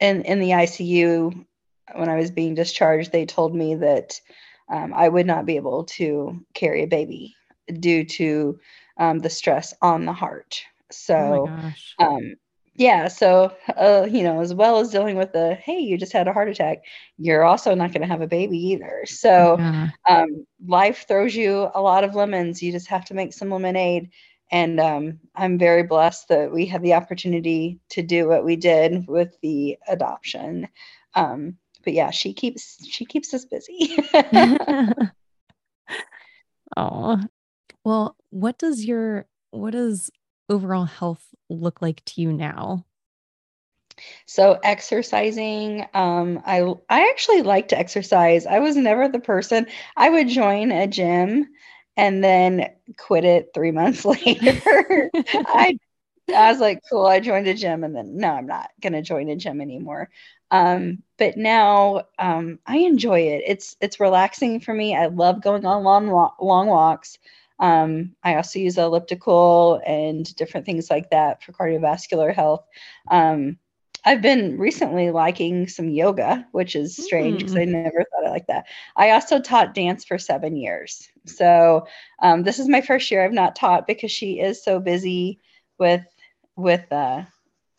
in 0.00 0.22
in 0.22 0.38
the 0.38 0.50
ICU 0.50 1.44
when 1.94 2.08
I 2.08 2.16
was 2.16 2.30
being 2.30 2.54
discharged 2.54 3.12
they 3.12 3.26
told 3.26 3.54
me 3.54 3.74
that 3.74 4.20
um, 4.70 4.92
I 4.94 5.08
would 5.08 5.26
not 5.26 5.46
be 5.46 5.56
able 5.56 5.84
to 5.84 6.44
carry 6.54 6.82
a 6.82 6.86
baby 6.86 7.34
due 7.80 8.04
to 8.04 8.58
um, 8.98 9.20
the 9.20 9.30
stress 9.30 9.74
on 9.82 10.04
the 10.04 10.12
heart. 10.12 10.62
So 10.90 11.48
oh 11.48 11.72
um 11.98 12.34
yeah 12.74 13.08
so 13.08 13.52
uh 13.76 14.06
you 14.08 14.22
know 14.22 14.40
as 14.40 14.54
well 14.54 14.78
as 14.78 14.90
dealing 14.90 15.16
with 15.16 15.32
the 15.32 15.54
hey 15.56 15.78
you 15.78 15.98
just 15.98 16.12
had 16.12 16.28
a 16.28 16.32
heart 16.32 16.48
attack 16.48 16.78
you're 17.16 17.44
also 17.44 17.74
not 17.74 17.92
going 17.92 18.02
to 18.02 18.08
have 18.08 18.20
a 18.20 18.26
baby 18.26 18.58
either. 18.58 19.04
So 19.06 19.56
yeah. 19.58 19.88
um 20.08 20.46
life 20.66 21.04
throws 21.08 21.34
you 21.34 21.70
a 21.74 21.82
lot 21.82 22.04
of 22.04 22.14
lemons. 22.14 22.62
You 22.62 22.72
just 22.72 22.88
have 22.88 23.04
to 23.06 23.14
make 23.14 23.32
some 23.32 23.50
lemonade. 23.50 24.10
And 24.50 24.80
um 24.80 25.18
i'm 25.34 25.58
very 25.58 25.82
blessed 25.82 26.28
that 26.28 26.52
we 26.52 26.66
had 26.66 26.82
the 26.82 26.94
opportunity 26.94 27.80
to 27.90 28.02
do 28.02 28.28
what 28.28 28.44
we 28.44 28.56
did 28.56 29.06
with 29.06 29.36
the 29.42 29.78
adoption. 29.88 30.68
Um 31.14 31.56
but 31.84 31.92
yeah 31.92 32.10
she 32.10 32.32
keeps 32.32 32.84
she 32.86 33.04
keeps 33.04 33.32
us 33.34 33.44
busy 33.44 33.96
oh. 36.76 37.20
Well, 37.84 38.16
what 38.30 38.58
does 38.58 38.84
your 38.84 39.26
what 39.50 39.70
does 39.72 40.10
overall 40.48 40.84
health 40.84 41.24
look 41.48 41.80
like 41.80 42.04
to 42.06 42.20
you 42.20 42.32
now? 42.32 42.84
So 44.26 44.58
exercising, 44.62 45.86
um, 45.94 46.40
I 46.44 46.60
I 46.88 47.08
actually 47.08 47.42
like 47.42 47.68
to 47.68 47.78
exercise. 47.78 48.46
I 48.46 48.58
was 48.60 48.76
never 48.76 49.08
the 49.08 49.18
person. 49.20 49.66
I 49.96 50.10
would 50.10 50.28
join 50.28 50.70
a 50.70 50.86
gym 50.86 51.48
and 51.96 52.22
then 52.22 52.70
quit 52.96 53.24
it 53.24 53.50
three 53.54 53.70
months 53.72 54.04
later. 54.04 55.10
I 55.14 55.78
I 56.34 56.52
was 56.52 56.60
like, 56.60 56.80
cool, 56.90 57.06
I 57.06 57.20
joined 57.20 57.48
a 57.48 57.54
gym 57.54 57.84
and 57.84 57.96
then 57.96 58.18
no, 58.18 58.30
I'm 58.32 58.46
not 58.46 58.70
gonna 58.80 59.02
join 59.02 59.28
a 59.30 59.36
gym 59.36 59.60
anymore. 59.60 60.10
Um, 60.50 61.02
but 61.18 61.36
now 61.36 62.04
um, 62.18 62.58
I 62.66 62.78
enjoy 62.78 63.20
it. 63.20 63.42
It's 63.46 63.76
it's 63.80 64.00
relaxing 64.00 64.60
for 64.60 64.72
me. 64.72 64.96
I 64.96 65.06
love 65.06 65.42
going 65.42 65.66
on 65.66 65.82
long 65.84 66.08
long 66.40 66.66
walks. 66.68 67.18
Um, 67.60 68.14
I 68.22 68.36
also 68.36 68.60
use 68.60 68.78
elliptical 68.78 69.80
and 69.84 70.34
different 70.36 70.64
things 70.64 70.90
like 70.90 71.10
that 71.10 71.42
for 71.42 71.52
cardiovascular 71.52 72.32
health. 72.32 72.64
Um, 73.10 73.58
I've 74.04 74.22
been 74.22 74.58
recently 74.58 75.10
liking 75.10 75.66
some 75.66 75.88
yoga, 75.88 76.46
which 76.52 76.76
is 76.76 76.96
strange 76.96 77.40
because 77.40 77.56
I 77.56 77.64
never 77.64 78.04
thought 78.04 78.26
I 78.26 78.30
liked 78.30 78.46
that. 78.46 78.66
I 78.96 79.10
also 79.10 79.40
taught 79.40 79.74
dance 79.74 80.04
for 80.04 80.18
seven 80.18 80.56
years. 80.56 81.08
So 81.26 81.86
um, 82.22 82.44
this 82.44 82.60
is 82.60 82.68
my 82.68 82.80
first 82.80 83.10
year 83.10 83.24
I've 83.24 83.32
not 83.32 83.56
taught 83.56 83.88
because 83.88 84.12
she 84.12 84.38
is 84.40 84.62
so 84.62 84.78
busy 84.78 85.40
with 85.78 86.04
with 86.56 86.90
uh, 86.92 87.24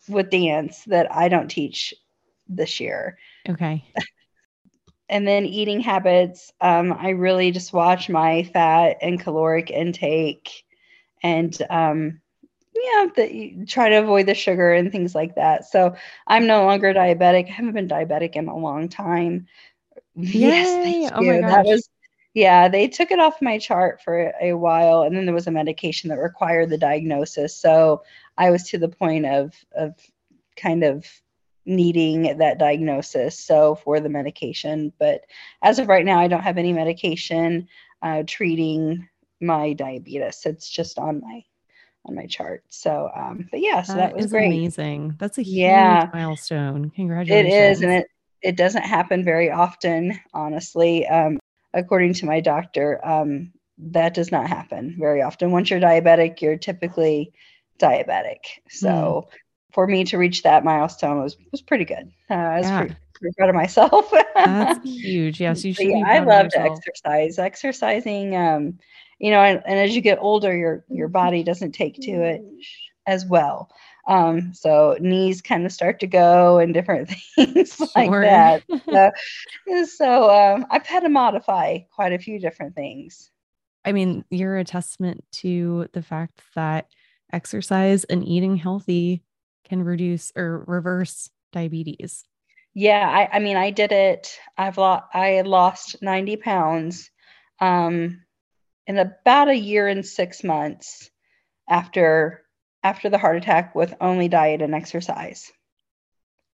with 0.09 0.29
dance 0.29 0.83
that 0.85 1.13
I 1.15 1.29
don't 1.29 1.49
teach 1.49 1.93
this 2.49 2.79
year. 2.79 3.17
Okay. 3.47 3.83
And 5.07 5.27
then 5.27 5.45
eating 5.45 5.81
habits, 5.81 6.51
um, 6.61 6.93
I 6.93 7.09
really 7.09 7.51
just 7.51 7.73
watch 7.73 8.09
my 8.09 8.43
fat 8.43 8.97
and 9.01 9.19
caloric 9.19 9.71
intake, 9.71 10.63
and 11.23 11.55
um, 11.69 12.21
yeah, 12.75 13.07
the, 13.15 13.65
try 13.67 13.89
to 13.89 13.95
avoid 13.97 14.27
the 14.27 14.35
sugar 14.35 14.71
and 14.71 14.91
things 14.91 15.15
like 15.15 15.35
that. 15.35 15.65
So 15.65 15.95
I'm 16.27 16.45
no 16.47 16.65
longer 16.65 16.93
diabetic. 16.93 17.47
I 17.47 17.51
haven't 17.51 17.73
been 17.73 17.87
diabetic 17.87 18.35
in 18.35 18.47
a 18.47 18.57
long 18.57 18.89
time. 18.89 19.47
Yes, 20.15 20.75
Yay! 20.75 21.07
thank 21.07 21.13
Oh 21.15 21.21
my 21.21 21.39
gosh. 21.39 21.51
That 21.51 21.65
was 21.65 21.89
yeah, 22.33 22.67
they 22.67 22.87
took 22.87 23.11
it 23.11 23.19
off 23.19 23.41
my 23.41 23.57
chart 23.57 24.01
for 24.01 24.33
a 24.41 24.53
while, 24.53 25.01
and 25.01 25.15
then 25.15 25.25
there 25.25 25.33
was 25.33 25.47
a 25.47 25.51
medication 25.51 26.09
that 26.09 26.19
required 26.19 26.69
the 26.69 26.77
diagnosis. 26.77 27.55
So 27.55 28.03
I 28.37 28.51
was 28.51 28.63
to 28.69 28.77
the 28.77 28.89
point 28.89 29.25
of 29.25 29.53
of 29.75 29.95
kind 30.55 30.83
of 30.83 31.05
needing 31.69 32.37
that 32.39 32.57
diagnosis. 32.57 33.37
So 33.39 33.75
for 33.75 33.99
the 33.99 34.09
medication, 34.09 34.91
but 34.99 35.21
as 35.61 35.79
of 35.79 35.87
right 35.87 36.03
now, 36.03 36.19
I 36.19 36.27
don't 36.27 36.43
have 36.43 36.57
any 36.57 36.73
medication 36.73 37.67
uh, 38.01 38.23
treating 38.25 39.07
my 39.39 39.73
diabetes. 39.73 40.41
It's 40.45 40.69
just 40.69 40.97
on 40.97 41.21
my 41.21 41.43
on 42.05 42.15
my 42.15 42.25
chart. 42.25 42.63
So, 42.69 43.09
um, 43.15 43.47
but 43.51 43.61
yeah, 43.61 43.83
so 43.83 43.95
that, 43.95 44.15
was 44.15 44.25
is 44.25 44.31
great. 44.31 44.47
amazing. 44.47 45.15
That's 45.19 45.37
a 45.37 45.43
Yeah. 45.43 46.03
huge 46.05 46.13
milestone. 46.13 46.89
Congratulations. 46.95 47.77
is, 47.77 47.81
and 47.83 47.91
it 47.91 48.07
it 48.41 48.55
doesn't 48.55 48.83
happen 48.83 49.23
very 49.23 49.51
often, 49.51 50.19
honestly. 50.33 51.05
Um, 51.07 51.39
according 51.73 52.13
to 52.15 52.25
my 52.25 52.39
doctor, 52.39 53.05
um, 53.05 53.51
that 53.77 54.13
does 54.13 54.31
not 54.31 54.47
happen 54.47 54.95
very 54.97 55.21
often. 55.21 55.51
Once 55.51 55.69
you're 55.69 55.79
diabetic, 55.79 56.41
you're 56.41 56.57
typically 56.57 57.33
diabetic. 57.79 58.39
So 58.69 59.27
for 59.71 59.87
me 59.87 60.03
to 60.05 60.17
reach 60.17 60.43
that 60.43 60.63
milestone 60.63 61.21
was 61.21 61.37
was 61.51 61.61
pretty 61.61 61.85
good. 61.85 62.11
Uh, 62.29 62.33
I 62.33 62.57
was 62.57 62.65
Yeah. 62.67 62.77
pretty, 62.79 62.95
pretty 63.13 63.35
proud 63.37 63.49
of 63.49 63.55
myself. 63.55 64.11
That's 64.35 64.79
huge. 65.01 65.41
Yes, 65.41 65.63
you 65.63 65.73
should 65.73 65.87
be 65.87 65.99
yeah, 65.99 66.05
I 66.07 66.19
love 66.19 66.49
to 66.49 66.61
exercise. 66.61 67.39
Exercising, 67.39 68.35
um, 68.35 68.79
you 69.19 69.31
know, 69.31 69.41
and, 69.41 69.61
and 69.65 69.79
as 69.79 69.95
you 69.95 70.01
get 70.01 70.17
older, 70.21 70.55
your 70.55 70.85
your 70.89 71.07
body 71.07 71.43
doesn't 71.43 71.73
take 71.73 71.95
to 72.01 72.11
it 72.11 72.41
as 73.07 73.25
well. 73.25 73.69
Um, 74.07 74.53
so 74.53 74.97
knees 74.99 75.41
kind 75.41 75.65
of 75.65 75.71
start 75.71 75.99
to 75.99 76.07
go 76.07 76.57
and 76.57 76.73
different 76.73 77.09
things 77.35 77.79
like 77.95 78.07
Sure. 78.07 78.21
that. 78.21 78.63
So, 78.91 79.11
so 79.85 80.29
um, 80.31 80.65
I've 80.71 80.85
had 80.85 81.01
to 81.01 81.09
modify 81.09 81.79
quite 81.93 82.13
a 82.13 82.17
few 82.19 82.39
different 82.39 82.73
things. 82.75 83.29
I 83.85 83.91
mean, 83.91 84.25
you're 84.31 84.57
a 84.57 84.63
testament 84.63 85.23
to 85.33 85.87
the 85.93 86.01
fact 86.01 86.41
that 86.55 86.87
exercise 87.31 88.03
and 88.05 88.27
eating 88.27 88.55
healthy 88.55 89.23
can 89.69 89.83
reduce 89.83 90.31
or 90.35 90.63
reverse 90.67 91.29
diabetes. 91.53 92.25
Yeah, 92.73 93.07
I, 93.07 93.37
I 93.37 93.39
mean, 93.39 93.57
I 93.57 93.71
did 93.71 93.91
it. 93.91 94.37
I've 94.57 94.77
lost. 94.77 95.05
I 95.13 95.41
lost 95.41 96.01
ninety 96.01 96.35
pounds, 96.35 97.09
um, 97.59 98.21
in 98.87 98.97
about 98.97 99.47
a 99.49 99.55
year 99.57 99.87
and 99.87 100.05
six 100.05 100.43
months 100.43 101.09
after 101.67 102.43
after 102.83 103.09
the 103.09 103.17
heart 103.17 103.37
attack 103.37 103.75
with 103.75 103.93
only 103.99 104.27
diet 104.29 104.61
and 104.61 104.73
exercise. 104.75 105.51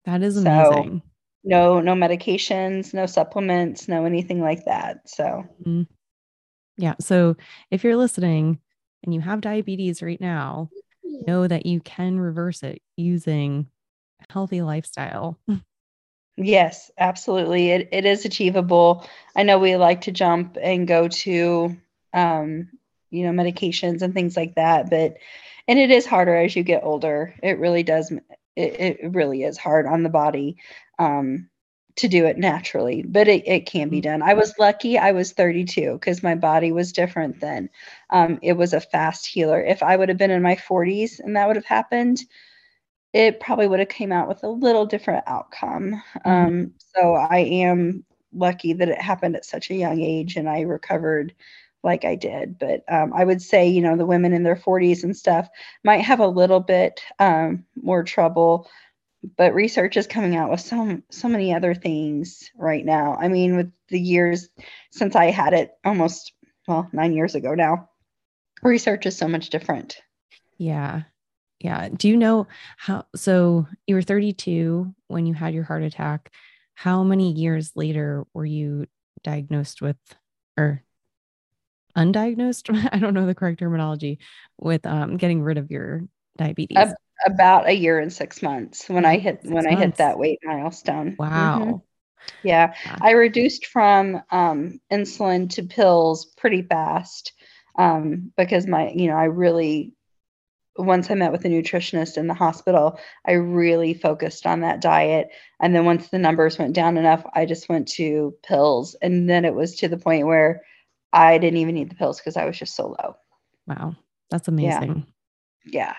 That 0.05 0.21
is 0.23 0.35
So- 0.41 0.49
amazing. 0.49 1.01
No, 1.47 1.79
no 1.79 1.93
medications, 1.93 2.91
no 2.91 3.05
supplements, 3.05 3.87
no 3.87 4.05
anything 4.05 4.41
like 4.41 4.65
that. 4.65 5.07
So 5.07 5.43
Mhm. 5.63 5.87
Yeah. 6.77 6.95
So 6.99 7.35
if 7.69 7.83
you're 7.83 7.95
listening 7.95 8.59
and 9.03 9.13
you 9.13 9.21
have 9.21 9.41
diabetes 9.41 10.01
right 10.01 10.19
now, 10.19 10.71
know 11.25 11.47
that 11.47 11.65
you 11.65 11.79
can 11.81 12.19
reverse 12.19 12.63
it 12.63 12.81
using 12.97 13.67
healthy 14.29 14.61
lifestyle. 14.61 15.37
yes, 16.37 16.91
absolutely, 16.97 17.69
it 17.71 17.89
it 17.91 18.05
is 18.05 18.25
achievable. 18.25 19.07
I 19.35 19.43
know 19.43 19.59
we 19.59 19.75
like 19.75 20.01
to 20.01 20.11
jump 20.11 20.57
and 20.61 20.87
go 20.87 21.07
to, 21.07 21.75
um, 22.13 22.69
you 23.09 23.25
know, 23.25 23.43
medications 23.43 24.01
and 24.01 24.13
things 24.13 24.35
like 24.35 24.55
that, 24.55 24.89
but 24.89 25.17
and 25.67 25.79
it 25.79 25.91
is 25.91 26.05
harder 26.05 26.35
as 26.35 26.55
you 26.55 26.63
get 26.63 26.83
older. 26.83 27.33
It 27.41 27.59
really 27.59 27.83
does. 27.83 28.11
It, 28.55 28.79
it 28.79 28.99
really 29.13 29.43
is 29.43 29.57
hard 29.57 29.85
on 29.85 30.03
the 30.03 30.09
body 30.09 30.57
um, 30.99 31.49
to 31.97 32.07
do 32.09 32.25
it 32.25 32.37
naturally, 32.37 33.03
but 33.07 33.27
it, 33.27 33.47
it 33.47 33.65
can 33.65 33.89
be 33.89 33.99
Mhm. 33.99 34.03
done. 34.03 34.21
I 34.21 34.33
was 34.33 34.53
lucky. 34.59 34.97
I 34.97 35.11
was 35.13 35.31
32 35.33 35.93
because 35.93 36.23
my 36.23 36.35
body 36.35 36.71
was 36.71 36.91
different 36.93 37.39
then. 37.39 37.69
Um, 38.09 38.39
it 38.41 38.53
was 38.53 38.73
a 38.73 38.81
fast 38.81 39.25
healer. 39.27 39.61
If 39.63 39.81
I 39.83 39.95
would 39.95 40.09
have 40.09 40.17
been 40.17 40.31
in 40.31 40.41
my 40.41 40.55
40s 40.55 41.19
and 41.19 41.35
that 41.35 41.47
would 41.47 41.55
have 41.55 41.65
happened, 41.65 42.19
it 43.13 43.39
probably 43.39 43.67
would 43.67 43.79
have 43.79 43.89
came 43.89 44.11
out 44.11 44.27
with 44.27 44.43
a 44.43 44.49
little 44.49 44.85
different 44.85 45.23
outcome. 45.27 46.01
Um, 46.25 46.71
so 46.95 47.15
I 47.15 47.39
am 47.39 48.03
lucky 48.33 48.73
that 48.73 48.89
it 48.89 49.01
happened 49.01 49.35
at 49.35 49.45
such 49.45 49.69
a 49.69 49.75
young 49.75 50.01
age 50.01 50.35
and 50.35 50.49
I 50.49 50.61
recovered 50.61 51.33
like 51.83 52.03
I 52.03 52.15
did. 52.15 52.57
But 52.59 52.83
um, 52.91 53.13
I 53.13 53.23
would 53.23 53.41
say, 53.41 53.67
you 53.67 53.81
know, 53.81 53.95
the 53.95 54.05
women 54.05 54.33
in 54.33 54.43
their 54.43 54.55
40s 54.55 55.03
and 55.03 55.15
stuff 55.15 55.47
might 55.83 56.01
have 56.01 56.19
a 56.19 56.27
little 56.27 56.59
bit 56.59 57.01
um, 57.19 57.63
more 57.81 58.03
trouble. 58.03 58.67
But 59.37 59.53
research 59.53 59.97
is 59.97 60.07
coming 60.07 60.35
out 60.35 60.51
with 60.51 60.61
so 60.61 61.01
so 61.09 61.27
many 61.27 61.53
other 61.53 61.73
things 61.73 62.49
right 62.57 62.85
now. 62.85 63.15
I 63.19 63.27
mean, 63.27 63.55
with 63.57 63.71
the 63.89 63.99
years 63.99 64.49
since 64.91 65.15
I 65.15 65.31
had 65.31 65.53
it, 65.53 65.71
almost 65.83 66.33
well 66.67 66.89
nine 66.91 67.13
years 67.13 67.35
ago 67.35 67.55
now, 67.55 67.89
research 68.61 69.05
is 69.05 69.17
so 69.17 69.27
much 69.27 69.49
different. 69.49 69.97
Yeah. 70.57 71.03
Yeah. 71.59 71.89
Do 71.89 72.09
you 72.09 72.17
know 72.17 72.47
how? 72.77 73.05
So 73.15 73.67
you 73.87 73.95
were 73.95 74.01
32 74.01 74.93
when 75.07 75.25
you 75.25 75.33
had 75.33 75.53
your 75.53 75.63
heart 75.63 75.83
attack. 75.83 76.31
How 76.73 77.03
many 77.03 77.31
years 77.31 77.71
later 77.75 78.25
were 78.33 78.45
you 78.45 78.87
diagnosed 79.23 79.81
with, 79.81 79.97
or 80.57 80.83
undiagnosed? 81.97 82.89
I 82.93 82.99
don't 82.99 83.13
know 83.13 83.25
the 83.25 83.35
correct 83.35 83.59
terminology 83.59 84.19
with 84.59 84.85
um, 84.85 85.17
getting 85.17 85.41
rid 85.41 85.57
of 85.57 85.71
your 85.71 86.03
diabetes. 86.37 86.77
Ab- 86.77 86.95
About 87.25 87.67
a 87.67 87.73
year 87.73 87.99
and 87.99 88.11
six 88.11 88.41
months 88.41 88.89
when 88.89 89.05
I 89.05 89.17
hit 89.17 89.41
Six 89.41 89.53
when 89.53 89.67
I 89.67 89.75
hit 89.75 89.95
that 89.95 90.19
weight 90.19 90.39
milestone. 90.43 91.15
wow. 91.17 91.59
Mhm. 91.59 91.81
Yeah, 92.43 92.73
I 93.01 93.11
reduced 93.11 93.67
from 93.67 94.21
um, 94.31 94.79
insulin 94.91 95.49
to 95.51 95.63
pills 95.63 96.25
pretty 96.37 96.61
fast 96.63 97.33
um, 97.77 98.31
because 98.37 98.67
my, 98.67 98.89
you 98.91 99.07
know, 99.07 99.15
I 99.15 99.25
really, 99.25 99.93
once 100.77 101.09
I 101.09 101.15
met 101.15 101.31
with 101.31 101.45
a 101.45 101.49
nutritionist 101.49 102.17
in 102.17 102.27
the 102.27 102.33
hospital, 102.33 102.99
I 103.25 103.33
really 103.33 103.93
focused 103.93 104.45
on 104.45 104.61
that 104.61 104.81
diet. 104.81 105.29
And 105.61 105.75
then 105.75 105.85
once 105.85 106.09
the 106.09 106.19
numbers 106.19 106.57
went 106.57 106.73
down 106.73 106.97
enough, 106.97 107.25
I 107.33 107.45
just 107.45 107.69
went 107.69 107.87
to 107.89 108.35
pills. 108.43 108.95
And 109.01 109.29
then 109.29 109.45
it 109.45 109.53
was 109.53 109.75
to 109.77 109.87
the 109.87 109.97
point 109.97 110.27
where 110.27 110.63
I 111.13 111.37
didn't 111.37 111.59
even 111.59 111.75
need 111.75 111.89
the 111.89 111.95
pills 111.95 112.19
because 112.19 112.37
I 112.37 112.45
was 112.45 112.57
just 112.57 112.75
so 112.75 112.87
low. 112.87 113.15
Wow. 113.67 113.95
That's 114.29 114.47
amazing. 114.47 114.95
Yeah. 114.95 115.13
Yeah. 115.65 115.95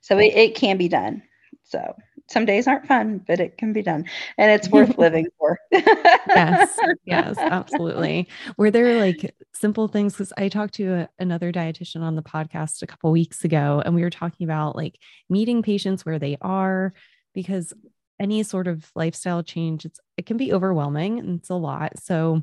So 0.00 0.18
it, 0.18 0.34
it 0.34 0.54
can 0.54 0.76
be 0.76 0.88
done. 0.88 1.22
So 1.64 1.94
some 2.28 2.44
days 2.44 2.68
aren't 2.68 2.86
fun, 2.86 3.24
but 3.26 3.40
it 3.40 3.58
can 3.58 3.72
be 3.72 3.82
done 3.82 4.04
and 4.38 4.50
it's 4.50 4.68
worth 4.68 4.96
living 4.98 5.26
for. 5.38 5.58
yes. 5.72 6.78
Yes, 7.04 7.36
absolutely. 7.38 8.28
Were 8.56 8.70
there 8.70 9.00
like 9.00 9.34
simple 9.52 9.88
things? 9.88 10.12
Because 10.12 10.32
I 10.38 10.48
talked 10.48 10.74
to 10.74 10.92
a, 10.92 11.08
another 11.18 11.50
dietitian 11.50 12.02
on 12.02 12.14
the 12.14 12.22
podcast 12.22 12.82
a 12.82 12.86
couple 12.86 13.10
weeks 13.10 13.44
ago, 13.44 13.82
and 13.84 13.94
we 13.96 14.02
were 14.02 14.10
talking 14.10 14.44
about 14.44 14.76
like 14.76 14.96
meeting 15.28 15.62
patients 15.62 16.06
where 16.06 16.20
they 16.20 16.36
are 16.40 16.94
because 17.34 17.72
any 18.20 18.44
sort 18.44 18.68
of 18.68 18.88
lifestyle 18.94 19.42
change, 19.42 19.84
it's 19.84 19.98
it 20.16 20.26
can 20.26 20.36
be 20.36 20.52
overwhelming 20.52 21.18
and 21.18 21.40
it's 21.40 21.50
a 21.50 21.54
lot. 21.54 21.98
So 21.98 22.42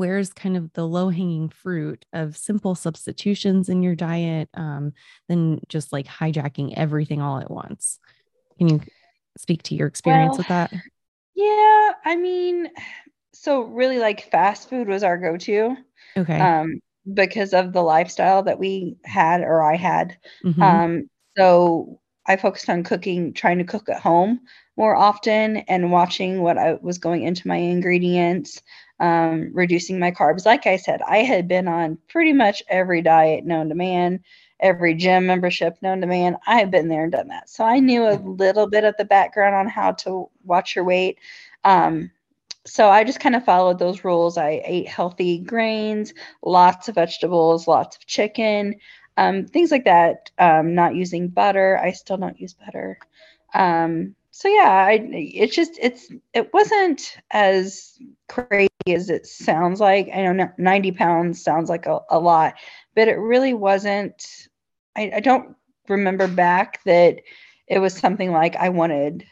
where's 0.00 0.32
kind 0.32 0.56
of 0.56 0.72
the 0.72 0.86
low 0.86 1.10
hanging 1.10 1.50
fruit 1.50 2.06
of 2.14 2.34
simple 2.34 2.74
substitutions 2.74 3.68
in 3.68 3.82
your 3.82 3.94
diet 3.94 4.48
um, 4.54 4.94
than 5.28 5.60
just 5.68 5.92
like 5.92 6.06
hijacking 6.06 6.72
everything 6.74 7.20
all 7.20 7.38
at 7.38 7.50
once? 7.50 7.98
Can 8.56 8.68
you 8.68 8.80
speak 9.36 9.62
to 9.64 9.74
your 9.74 9.86
experience 9.86 10.30
well, 10.30 10.38
with 10.38 10.48
that? 10.48 10.72
Yeah, 11.34 11.90
I 12.06 12.16
mean, 12.16 12.70
so 13.34 13.60
really 13.60 13.98
like 13.98 14.30
fast 14.30 14.70
food 14.70 14.88
was 14.88 15.02
our 15.02 15.18
go-to. 15.18 15.76
Okay. 16.16 16.40
Um, 16.40 16.80
because 17.12 17.52
of 17.52 17.74
the 17.74 17.82
lifestyle 17.82 18.42
that 18.42 18.58
we 18.58 18.96
had 19.04 19.42
or 19.42 19.62
I 19.62 19.76
had. 19.76 20.16
Mm-hmm. 20.44 20.62
Um, 20.62 21.10
so 21.36 22.00
I 22.26 22.36
focused 22.36 22.70
on 22.70 22.84
cooking, 22.84 23.34
trying 23.34 23.58
to 23.58 23.64
cook 23.64 23.88
at 23.88 24.00
home 24.00 24.40
more 24.76 24.96
often 24.96 25.58
and 25.58 25.92
watching 25.92 26.40
what 26.42 26.56
I 26.56 26.74
was 26.80 26.98
going 26.98 27.22
into 27.22 27.48
my 27.48 27.56
ingredients, 27.56 28.62
um, 29.00 29.50
reducing 29.52 29.98
my 29.98 30.12
carbs. 30.12 30.46
Like 30.46 30.66
I 30.66 30.76
said, 30.76 31.02
I 31.02 31.18
had 31.18 31.48
been 31.48 31.66
on 31.66 31.98
pretty 32.08 32.32
much 32.32 32.62
every 32.68 33.02
diet 33.02 33.44
known 33.44 33.68
to 33.70 33.74
man 33.74 34.20
every 34.60 34.94
gym 34.94 35.26
membership 35.26 35.76
known 35.82 36.00
to 36.00 36.06
man. 36.06 36.36
I 36.46 36.58
have 36.58 36.70
been 36.70 36.88
there 36.88 37.04
and 37.04 37.12
done 37.12 37.28
that. 37.28 37.48
So 37.48 37.64
I 37.64 37.80
knew 37.80 38.06
a 38.06 38.20
little 38.22 38.68
bit 38.68 38.84
of 38.84 38.94
the 38.96 39.04
background 39.04 39.54
on 39.54 39.66
how 39.66 39.92
to 39.92 40.28
watch 40.44 40.76
your 40.76 40.84
weight. 40.84 41.18
Um, 41.64 42.10
so 42.66 42.88
I 42.88 43.04
just 43.04 43.20
kind 43.20 43.34
of 43.34 43.44
followed 43.44 43.78
those 43.78 44.04
rules. 44.04 44.36
I 44.36 44.62
ate 44.64 44.86
healthy 44.86 45.38
grains, 45.38 46.12
lots 46.44 46.88
of 46.88 46.94
vegetables, 46.96 47.66
lots 47.66 47.96
of 47.96 48.06
chicken, 48.06 48.76
um, 49.16 49.46
things 49.46 49.70
like 49.70 49.84
that. 49.84 50.30
Um, 50.38 50.74
not 50.74 50.94
using 50.94 51.28
butter. 51.28 51.80
I 51.82 51.92
still 51.92 52.18
don't 52.18 52.40
use 52.40 52.54
butter. 52.54 52.98
Um, 53.54 54.14
so 54.40 54.48
yeah, 54.48 54.86
I, 54.88 55.06
it's 55.12 55.54
just 55.54 55.78
it's 55.78 56.10
it 56.32 56.50
wasn't 56.54 57.14
as 57.30 57.98
crazy 58.26 58.70
as 58.86 59.10
it 59.10 59.26
sounds 59.26 59.80
like. 59.80 60.08
I 60.14 60.32
know 60.32 60.48
90 60.56 60.92
pounds 60.92 61.44
sounds 61.44 61.68
like 61.68 61.84
a, 61.84 62.00
a 62.08 62.18
lot, 62.18 62.54
but 62.94 63.06
it 63.06 63.16
really 63.16 63.52
wasn't 63.52 64.24
I, 64.96 65.12
I 65.16 65.20
don't 65.20 65.56
remember 65.90 66.26
back 66.26 66.82
that 66.84 67.20
it 67.66 67.80
was 67.80 67.92
something 67.92 68.32
like 68.32 68.56
I 68.56 68.70
wanted 68.70 69.26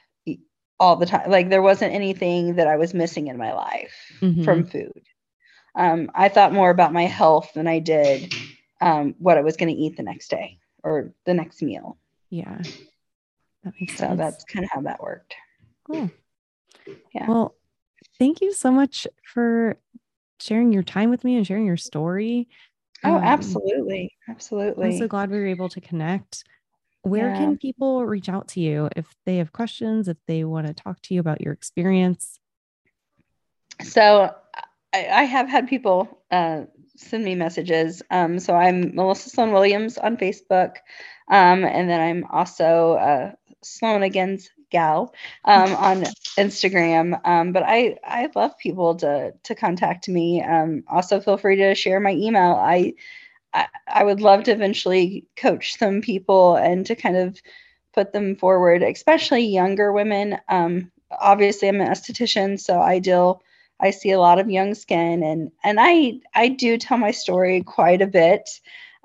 all 0.78 0.96
the 0.96 1.06
time. 1.06 1.30
Like 1.30 1.48
there 1.48 1.62
wasn't 1.62 1.94
anything 1.94 2.56
that 2.56 2.66
I 2.66 2.76
was 2.76 2.92
missing 2.92 3.28
in 3.28 3.38
my 3.38 3.54
life 3.54 4.12
mm-hmm. 4.20 4.44
from 4.44 4.66
food. 4.66 5.06
Um, 5.74 6.10
I 6.14 6.28
thought 6.28 6.52
more 6.52 6.68
about 6.68 6.92
my 6.92 7.06
health 7.06 7.52
than 7.54 7.66
I 7.66 7.78
did 7.78 8.34
um, 8.82 9.14
what 9.18 9.38
I 9.38 9.40
was 9.40 9.56
going 9.56 9.74
to 9.74 9.80
eat 9.80 9.96
the 9.96 10.02
next 10.02 10.28
day 10.28 10.58
or 10.84 11.14
the 11.24 11.32
next 11.32 11.62
meal. 11.62 11.96
Yeah. 12.28 12.60
That 13.68 13.80
makes 13.80 13.96
so 13.98 14.06
sense. 14.06 14.18
that's 14.18 14.44
kind 14.44 14.64
of 14.64 14.70
how 14.72 14.80
that 14.82 15.02
worked. 15.02 15.34
Cool. 15.86 16.10
Yeah. 17.12 17.28
Well, 17.28 17.54
thank 18.18 18.40
you 18.40 18.52
so 18.52 18.70
much 18.70 19.06
for 19.24 19.78
sharing 20.40 20.72
your 20.72 20.82
time 20.82 21.10
with 21.10 21.22
me 21.22 21.36
and 21.36 21.46
sharing 21.46 21.66
your 21.66 21.76
story. 21.76 22.48
Oh, 23.04 23.16
um, 23.16 23.22
absolutely. 23.22 24.12
Absolutely. 24.28 24.86
I'm 24.86 24.98
so 24.98 25.08
glad 25.08 25.30
we 25.30 25.38
were 25.38 25.46
able 25.46 25.68
to 25.68 25.80
connect. 25.80 26.44
Where 27.02 27.28
yeah. 27.28 27.36
can 27.36 27.58
people 27.58 28.06
reach 28.06 28.28
out 28.28 28.48
to 28.48 28.60
you 28.60 28.88
if 28.96 29.06
they 29.26 29.36
have 29.36 29.52
questions, 29.52 30.08
if 30.08 30.16
they 30.26 30.44
want 30.44 30.66
to 30.66 30.74
talk 30.74 31.00
to 31.02 31.14
you 31.14 31.20
about 31.20 31.40
your 31.40 31.52
experience? 31.52 32.40
So 33.82 34.34
I, 34.92 35.06
I 35.06 35.22
have 35.24 35.48
had 35.48 35.68
people 35.68 36.22
uh, 36.30 36.62
send 36.96 37.24
me 37.24 37.34
messages. 37.34 38.02
Um, 38.10 38.38
so 38.38 38.54
I'm 38.54 38.94
Melissa 38.94 39.30
Sloan 39.30 39.52
Williams 39.52 39.98
on 39.98 40.16
Facebook. 40.16 40.76
Um, 41.30 41.64
and 41.64 41.88
then 41.88 42.00
I'm 42.00 42.24
also 42.30 42.94
uh, 42.94 43.32
Sloan 43.62 44.02
Again's 44.02 44.50
gal 44.70 45.14
um, 45.44 45.72
on 45.76 46.04
Instagram. 46.38 47.20
Um, 47.24 47.52
but 47.52 47.62
I 47.64 47.96
I 48.04 48.28
love 48.34 48.56
people 48.58 48.94
to 48.96 49.32
to 49.42 49.54
contact 49.54 50.08
me. 50.08 50.42
Um, 50.42 50.84
also, 50.88 51.20
feel 51.20 51.36
free 51.36 51.56
to 51.56 51.74
share 51.74 52.00
my 52.00 52.12
email. 52.12 52.54
I, 52.54 52.94
I 53.54 53.66
I 53.86 54.04
would 54.04 54.20
love 54.20 54.44
to 54.44 54.52
eventually 54.52 55.26
coach 55.36 55.78
some 55.78 56.00
people 56.00 56.56
and 56.56 56.86
to 56.86 56.94
kind 56.94 57.16
of 57.16 57.40
put 57.94 58.12
them 58.12 58.36
forward, 58.36 58.82
especially 58.82 59.46
younger 59.46 59.92
women. 59.92 60.38
Um, 60.48 60.90
obviously, 61.10 61.68
I'm 61.68 61.80
an 61.80 61.88
esthetician, 61.88 62.60
so 62.60 62.80
I 62.80 62.98
deal. 62.98 63.42
I 63.80 63.90
see 63.90 64.10
a 64.10 64.18
lot 64.20 64.40
of 64.40 64.50
young 64.50 64.74
skin, 64.74 65.22
and 65.22 65.52
and 65.64 65.78
I 65.80 66.20
I 66.34 66.48
do 66.48 66.78
tell 66.78 66.98
my 66.98 67.12
story 67.12 67.62
quite 67.62 68.02
a 68.02 68.06
bit. 68.06 68.48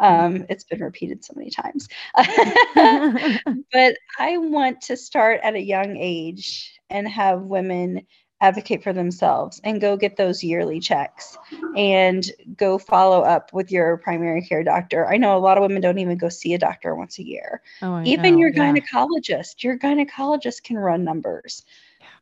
Um, 0.04 0.46
it's 0.50 0.66
been 0.66 0.82
repeated 0.82 1.24
so 1.24 1.34
many 1.36 1.50
times. 1.50 1.88
but 2.16 3.98
I 4.20 4.38
want 4.38 4.82
to 4.82 4.98
start 4.98 5.40
at 5.44 5.56
a 5.56 5.62
young 5.62 5.98
age 5.98 6.80
and 6.90 7.08
have 7.08 7.42
women 7.42 8.06
advocate 8.44 8.84
for 8.84 8.92
themselves 8.92 9.62
and 9.64 9.80
go 9.80 9.96
get 9.96 10.18
those 10.18 10.44
yearly 10.44 10.82
checks 10.82 11.38
and 11.78 12.30
go 12.58 12.78
follow 12.78 13.22
up 13.22 13.54
with 13.54 13.72
your 13.72 13.96
primary 13.98 14.42
care 14.42 14.64
doctor. 14.64 15.08
I 15.08 15.16
know 15.16 15.38
a 15.38 15.40
lot 15.40 15.58
of 15.58 15.62
women 15.62 15.82
don't 15.82 15.98
even 15.98 16.18
go 16.18 16.28
see 16.28 16.54
a 16.54 16.60
doctor 16.60 16.94
once 16.94 17.18
a 17.20 17.24
year. 17.24 17.62
Oh, 17.82 18.04
even 18.04 18.34
know. 18.34 18.40
your 18.40 18.52
gynecologist, 18.52 19.64
yeah. 19.64 19.70
your 19.70 19.80
gynecologist 19.80 20.64
can 20.64 20.78
run 20.78 21.06
numbers. 21.06 21.64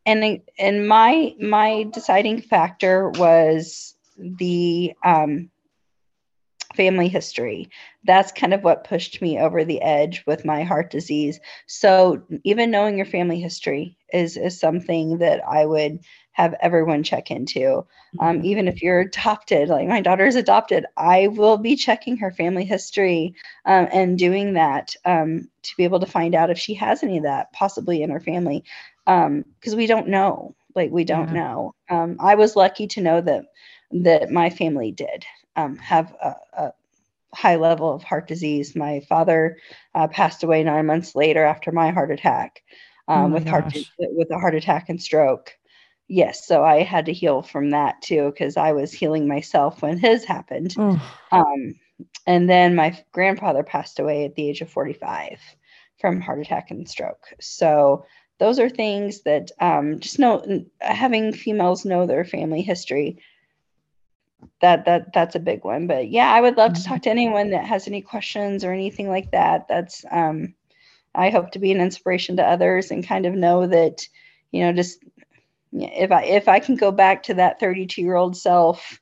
And 0.05 0.41
and 0.59 0.87
my 0.87 1.33
my 1.39 1.87
deciding 1.91 2.41
factor 2.41 3.09
was 3.09 3.95
the 4.17 4.93
um, 5.03 5.49
family 6.75 7.07
history. 7.07 7.69
That's 8.03 8.31
kind 8.31 8.53
of 8.53 8.63
what 8.63 8.84
pushed 8.84 9.21
me 9.21 9.39
over 9.39 9.63
the 9.63 9.81
edge 9.81 10.23
with 10.25 10.45
my 10.45 10.63
heart 10.63 10.89
disease. 10.89 11.39
So 11.67 12.23
even 12.43 12.71
knowing 12.71 12.97
your 12.97 13.05
family 13.05 13.39
history 13.39 13.97
is 14.13 14.38
is 14.38 14.60
something 14.60 15.19
that 15.19 15.41
I 15.47 15.65
would 15.65 15.99
have 16.34 16.55
everyone 16.62 17.03
check 17.03 17.29
into. 17.29 17.86
Um, 18.19 18.38
mm-hmm. 18.38 18.45
even 18.45 18.67
if 18.67 18.81
you're 18.81 19.01
adopted, 19.01 19.69
like 19.69 19.88
my 19.88 20.01
daughter 20.01 20.25
is 20.25 20.36
adopted, 20.36 20.86
I 20.97 21.27
will 21.27 21.57
be 21.57 21.75
checking 21.75 22.17
her 22.17 22.31
family 22.31 22.65
history 22.65 23.36
um, 23.65 23.88
and 23.91 24.17
doing 24.17 24.53
that 24.53 24.95
um, 25.05 25.49
to 25.63 25.77
be 25.77 25.84
able 25.84 25.99
to 25.99 26.05
find 26.05 26.34
out 26.36 26.49
if 26.49 26.57
she 26.57 26.73
has 26.75 27.03
any 27.03 27.17
of 27.17 27.23
that 27.23 27.51
possibly 27.53 28.01
in 28.01 28.10
her 28.10 28.19
family, 28.19 28.63
because 29.05 29.73
um, 29.73 29.77
we 29.77 29.88
don't 29.88 30.07
know. 30.07 30.55
Like 30.73 30.91
we 30.91 31.03
don't 31.03 31.27
yeah. 31.27 31.41
know. 31.41 31.75
Um, 31.89 32.17
I 32.21 32.36
was 32.36 32.55
lucky 32.55 32.88
to 32.88 33.01
know 33.01 33.19
that 33.21 33.43
that 33.91 34.31
my 34.31 34.49
family 34.49 34.91
did 34.91 35.25
um, 35.55 35.77
have 35.77 36.13
a, 36.21 36.35
a, 36.53 36.73
high 37.33 37.55
level 37.55 37.93
of 37.93 38.03
heart 38.03 38.27
disease. 38.27 38.75
My 38.75 39.01
father 39.07 39.57
uh, 39.95 40.07
passed 40.07 40.43
away 40.43 40.63
nine 40.63 40.85
months 40.85 41.15
later 41.15 41.45
after 41.45 41.71
my 41.71 41.91
heart 41.91 42.11
attack 42.11 42.61
um, 43.07 43.31
oh 43.31 43.35
with 43.35 43.45
gosh. 43.45 43.51
heart 43.51 43.77
with 43.99 44.29
a 44.31 44.37
heart 44.37 44.55
attack 44.55 44.89
and 44.89 45.01
stroke. 45.01 45.53
Yes, 46.07 46.45
so 46.45 46.61
I 46.63 46.83
had 46.83 47.05
to 47.05 47.13
heal 47.13 47.41
from 47.41 47.69
that 47.69 48.01
too 48.01 48.31
because 48.31 48.57
I 48.57 48.73
was 48.73 48.91
healing 48.91 49.27
myself 49.27 49.81
when 49.81 49.97
his 49.97 50.25
happened. 50.25 50.75
Oh. 50.77 51.01
Um, 51.31 51.75
and 52.27 52.49
then 52.49 52.75
my 52.75 52.99
grandfather 53.11 53.63
passed 53.63 53.99
away 53.99 54.25
at 54.25 54.35
the 54.35 54.49
age 54.49 54.61
of 54.61 54.69
45 54.69 55.39
from 55.99 56.19
heart 56.19 56.39
attack 56.39 56.71
and 56.71 56.89
stroke. 56.89 57.27
So 57.39 58.05
those 58.39 58.59
are 58.59 58.69
things 58.69 59.21
that 59.21 59.51
um, 59.59 59.99
just 59.99 60.19
know 60.19 60.65
having 60.79 61.31
females 61.31 61.85
know 61.85 62.07
their 62.07 62.25
family 62.25 62.61
history 62.61 63.19
that 64.62 64.86
that 64.86 65.13
that's 65.13 65.36
a 65.36 65.39
big 65.39 65.63
one 65.63 65.88
but 65.88 66.10
yeah 66.10 66.32
i 66.32 66.41
would 66.41 66.57
love 66.57 66.74
to 66.74 66.80
mm-hmm. 66.80 66.93
talk 66.93 67.01
to 67.01 67.09
anyone 67.09 67.51
that 67.51 67.65
has 67.65 67.88
any 67.88 68.01
questions 68.01 68.63
or 68.63 68.72
anything 68.72 69.09
like 69.09 69.32
that 69.32 69.68
that's 69.68 70.05
um 70.11 70.53
i 71.15 71.30
hope 71.30 71.51
to 71.51 71.59
be 71.59 71.72
an 71.72 71.82
inspiration 71.82 72.38
to 72.38 72.43
others 72.43 72.91
and 72.91 73.07
kind 73.07 73.26
of 73.26 73.34
know 73.34 73.68
that 73.68 74.07
you 74.51 74.61
know 74.61 74.74
just 74.74 74.99
if 75.74 76.11
i 76.11 76.24
if 76.24 76.47
i 76.47 76.59
can 76.59 76.76
go 76.76 76.91
back 76.91 77.24
to 77.24 77.34
that 77.36 77.59
32 77.59 78.01
year 78.01 78.15
old 78.15 78.36
self 78.36 78.99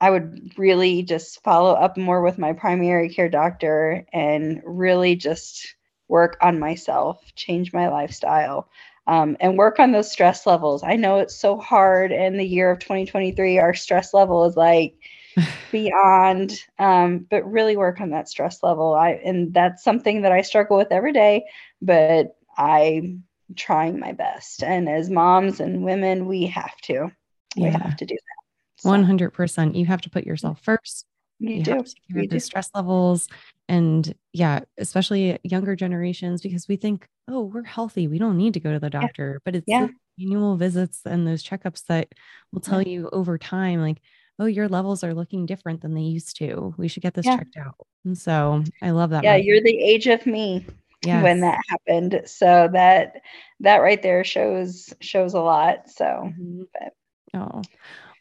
i 0.00 0.10
would 0.10 0.52
really 0.56 1.02
just 1.02 1.42
follow 1.42 1.72
up 1.72 1.96
more 1.96 2.22
with 2.22 2.38
my 2.38 2.52
primary 2.52 3.08
care 3.08 3.28
doctor 3.28 4.04
and 4.12 4.62
really 4.64 5.16
just 5.16 5.74
work 6.08 6.36
on 6.40 6.58
myself 6.58 7.20
change 7.34 7.72
my 7.72 7.88
lifestyle 7.88 8.68
um, 9.06 9.36
and 9.40 9.58
work 9.58 9.78
on 9.78 9.92
those 9.92 10.10
stress 10.10 10.46
levels. 10.46 10.82
I 10.82 10.96
know 10.96 11.18
it's 11.18 11.34
so 11.34 11.58
hard 11.58 12.12
in 12.12 12.36
the 12.36 12.46
year 12.46 12.70
of 12.70 12.78
2023. 12.78 13.58
Our 13.58 13.74
stress 13.74 14.14
level 14.14 14.44
is 14.44 14.56
like 14.56 14.94
beyond, 15.72 16.52
um, 16.78 17.26
but 17.30 17.50
really 17.50 17.76
work 17.76 18.00
on 18.00 18.10
that 18.10 18.28
stress 18.28 18.62
level. 18.62 18.94
I 18.94 19.20
and 19.24 19.52
that's 19.52 19.82
something 19.82 20.22
that 20.22 20.32
I 20.32 20.42
struggle 20.42 20.76
with 20.76 20.92
every 20.92 21.12
day, 21.12 21.44
but 21.80 22.36
I'm 22.56 23.24
trying 23.56 23.98
my 23.98 24.12
best. 24.12 24.62
And 24.62 24.88
as 24.88 25.10
moms 25.10 25.60
and 25.60 25.84
women, 25.84 26.26
we 26.26 26.46
have 26.46 26.76
to. 26.82 27.10
We 27.56 27.64
yeah. 27.64 27.82
have 27.82 27.96
to 27.96 28.06
do 28.06 28.14
that. 28.14 29.04
Hundred 29.04 29.30
percent. 29.30 29.76
You 29.76 29.86
have 29.86 30.00
to 30.02 30.10
put 30.10 30.24
yourself 30.24 30.60
first. 30.62 31.06
You, 31.38 31.56
you 31.56 31.62
do. 31.62 31.70
Have 31.72 31.84
to 31.84 31.94
you 32.08 32.28
the 32.28 32.40
stress 32.40 32.70
levels 32.74 33.28
and 33.68 34.14
yeah 34.32 34.60
especially 34.78 35.38
younger 35.44 35.76
generations 35.76 36.42
because 36.42 36.66
we 36.68 36.76
think 36.76 37.06
oh 37.28 37.42
we're 37.42 37.62
healthy 37.62 38.08
we 38.08 38.18
don't 38.18 38.36
need 38.36 38.54
to 38.54 38.60
go 38.60 38.72
to 38.72 38.80
the 38.80 38.90
doctor 38.90 39.32
yeah. 39.34 39.38
but 39.44 39.56
it's 39.56 39.68
yeah. 39.68 39.88
annual 40.20 40.56
visits 40.56 41.00
and 41.04 41.26
those 41.26 41.42
checkups 41.42 41.84
that 41.86 42.08
will 42.52 42.60
tell 42.60 42.82
yeah. 42.82 42.88
you 42.88 43.10
over 43.12 43.38
time 43.38 43.80
like 43.80 44.00
oh 44.38 44.46
your 44.46 44.68
levels 44.68 45.04
are 45.04 45.14
looking 45.14 45.46
different 45.46 45.80
than 45.80 45.94
they 45.94 46.02
used 46.02 46.36
to 46.36 46.74
we 46.76 46.88
should 46.88 47.02
get 47.02 47.14
this 47.14 47.24
checked 47.24 47.56
out 47.56 47.76
and 48.04 48.16
so 48.18 48.62
i 48.82 48.90
love 48.90 49.10
that 49.10 49.24
yeah 49.24 49.36
you're 49.36 49.62
the 49.62 49.78
age 49.78 50.06
of 50.06 50.24
me 50.26 50.66
yes. 51.04 51.22
when 51.22 51.40
that 51.40 51.58
happened 51.68 52.22
so 52.24 52.68
that 52.72 53.20
that 53.60 53.78
right 53.78 54.02
there 54.02 54.24
shows 54.24 54.92
shows 55.00 55.34
a 55.34 55.40
lot 55.40 55.88
so 55.88 56.04
mm-hmm. 56.04 56.62
but, 56.72 56.92
oh 57.34 57.62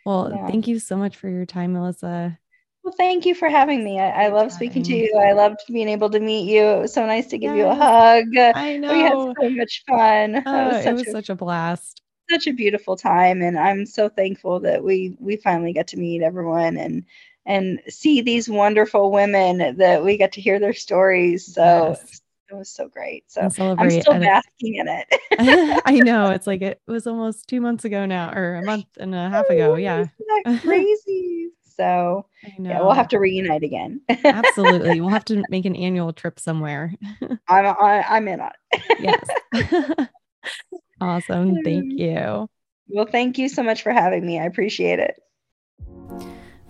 well 0.05 0.47
thank 0.47 0.67
you 0.67 0.79
so 0.79 0.95
much 0.95 1.15
for 1.15 1.29
your 1.29 1.45
time 1.45 1.73
melissa 1.73 2.37
well, 2.83 2.93
thank 2.97 3.25
you 3.25 3.35
for 3.35 3.49
having 3.49 3.83
me. 3.83 3.99
I, 3.99 4.25
I 4.25 4.27
love 4.29 4.51
speaking 4.51 4.81
to 4.83 4.95
you. 4.95 5.15
I 5.15 5.33
loved 5.33 5.59
being 5.67 5.87
able 5.87 6.09
to 6.09 6.19
meet 6.19 6.49
you. 6.49 6.63
It 6.63 6.81
was 6.81 6.93
so 6.93 7.05
nice 7.05 7.27
to 7.27 7.37
give 7.37 7.55
yes. 7.55 7.59
you 7.59 7.65
a 7.67 7.75
hug. 7.75 8.55
I 8.55 8.77
know. 8.77 8.93
We 8.93 8.99
had 9.01 9.11
so 9.11 9.49
much 9.51 9.83
fun. 9.87 10.43
Oh, 10.45 10.69
it 10.69 10.73
was, 10.73 10.83
such, 10.83 10.85
it 10.85 10.93
was 10.93 11.07
a, 11.07 11.11
such 11.11 11.29
a 11.29 11.35
blast. 11.35 12.01
Such 12.29 12.47
a 12.47 12.53
beautiful 12.53 12.97
time. 12.97 13.41
And 13.41 13.59
I'm 13.59 13.85
so 13.85 14.09
thankful 14.09 14.61
that 14.61 14.83
we 14.83 15.15
we 15.19 15.35
finally 15.35 15.73
got 15.73 15.87
to 15.87 15.97
meet 15.97 16.23
everyone 16.23 16.77
and 16.77 17.05
and 17.45 17.79
see 17.87 18.21
these 18.21 18.49
wonderful 18.49 19.11
women 19.11 19.77
that 19.77 20.03
we 20.03 20.17
got 20.17 20.31
to 20.33 20.41
hear 20.41 20.59
their 20.59 20.73
stories. 20.73 21.53
So 21.53 21.89
yes. 21.89 22.21
it 22.49 22.55
was 22.55 22.69
so 22.69 22.87
great. 22.87 23.31
So 23.31 23.41
I'm 23.41 23.49
still 23.49 23.75
basking 23.75 24.75
in 24.75 24.87
it. 24.87 25.07
I 25.85 25.99
know. 25.99 26.31
It's 26.31 26.47
like 26.47 26.61
it 26.61 26.81
was 26.87 27.05
almost 27.05 27.47
two 27.47 27.61
months 27.61 27.85
ago 27.85 28.05
now, 28.05 28.31
or 28.33 28.55
a 28.55 28.63
month 28.63 28.87
and 28.99 29.13
a 29.13 29.29
half 29.29 29.49
ago. 29.49 29.75
Yeah. 29.75 30.05
crazy. 30.61 31.49
So 31.81 32.27
yeah, 32.59 32.79
we'll 32.79 32.91
have 32.91 33.07
to 33.07 33.17
reunite 33.17 33.63
again. 33.63 34.01
Absolutely. 34.07 35.01
We'll 35.01 35.09
have 35.09 35.25
to 35.31 35.43
make 35.49 35.65
an 35.65 35.75
annual 35.75 36.13
trip 36.13 36.39
somewhere. 36.39 36.93
I'm 37.47 37.65
I, 37.65 38.05
I'm 38.07 38.27
in 38.27 38.39
on 38.39 38.51
it. 38.71 39.27
yes. 39.53 40.07
awesome. 41.01 41.63
Thank 41.63 41.85
um, 41.85 41.97
you. 41.97 42.49
Well, 42.87 43.07
thank 43.07 43.39
you 43.39 43.49
so 43.49 43.63
much 43.63 43.81
for 43.81 43.91
having 43.91 44.23
me. 44.23 44.39
I 44.39 44.43
appreciate 44.43 44.99
it. 44.99 45.19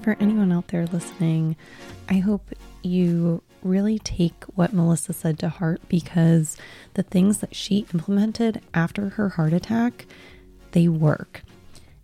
For 0.01 0.15
anyone 0.21 0.53
out 0.53 0.69
there 0.69 0.87
listening, 0.87 1.57
I 2.07 2.19
hope 2.19 2.49
you 2.81 3.43
really 3.63 3.99
take 3.99 4.45
what 4.55 4.71
Melissa 4.71 5.11
said 5.11 5.37
to 5.39 5.49
heart 5.49 5.81
because 5.89 6.55
the 6.93 7.03
things 7.03 7.39
that 7.39 7.53
she 7.53 7.85
implemented 7.93 8.61
after 8.73 9.09
her 9.09 9.29
heart 9.29 9.51
attack, 9.51 10.05
they 10.71 10.87
work 10.87 11.43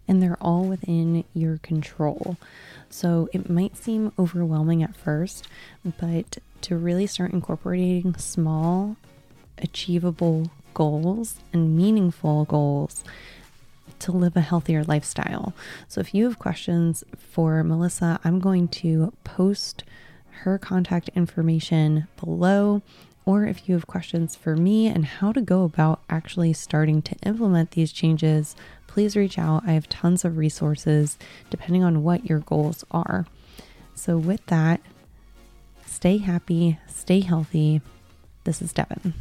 and 0.08 0.22
they're 0.22 0.38
all 0.42 0.66
within 0.66 1.24
your 1.34 1.58
control. 1.58 2.38
So 2.90 3.30
it 3.34 3.50
might 3.50 3.78
seem 3.78 4.12
overwhelming 4.18 4.82
at 4.82 4.96
first, 4.96 5.48
but 6.00 6.38
to 6.62 6.76
really 6.76 7.08
start 7.08 7.34
incorporating 7.34 8.16
small, 8.16 8.98
achievable 9.58 10.52
goals 10.74 11.40
and 11.54 11.76
meaningful 11.76 12.46
goals 12.46 13.04
to 14.00 14.12
live 14.12 14.36
a 14.36 14.42
healthier 14.42 14.84
lifestyle. 14.84 15.54
So 15.88 16.02
if 16.02 16.14
you 16.14 16.26
have 16.26 16.40
questions 16.40 17.04
for 17.18 17.64
Melissa, 17.64 18.20
I'm 18.24 18.40
going 18.40 18.68
to 18.70 19.14
post 19.24 19.84
her 20.44 20.58
contact 20.58 21.10
information 21.16 22.08
below. 22.20 22.82
Or 23.26 23.46
if 23.46 23.68
you 23.68 23.76
have 23.76 23.88
questions 23.88 24.36
for 24.36 24.56
me 24.56 24.88
and 24.88 25.06
how 25.06 25.34
to 25.34 25.42
go 25.42 25.64
about 25.66 26.02
actually 26.10 26.54
starting 26.54 27.02
to 27.02 27.16
implement 27.26 27.72
these 27.72 27.92
changes, 27.92 28.56
please 28.98 29.16
reach 29.16 29.38
out. 29.38 29.62
I 29.64 29.74
have 29.74 29.88
tons 29.88 30.26
of 30.26 30.38
resources 30.38 31.20
depending 31.52 31.84
on 31.84 32.02
what 32.02 32.28
your 32.28 32.40
goals 32.40 32.84
are. 32.90 33.28
So, 33.94 34.18
with 34.18 34.44
that, 34.48 34.82
stay 35.86 36.18
happy, 36.18 36.80
stay 36.88 37.20
healthy. 37.20 37.82
This 38.44 38.60
is 38.60 38.74
Devin. 38.74 39.14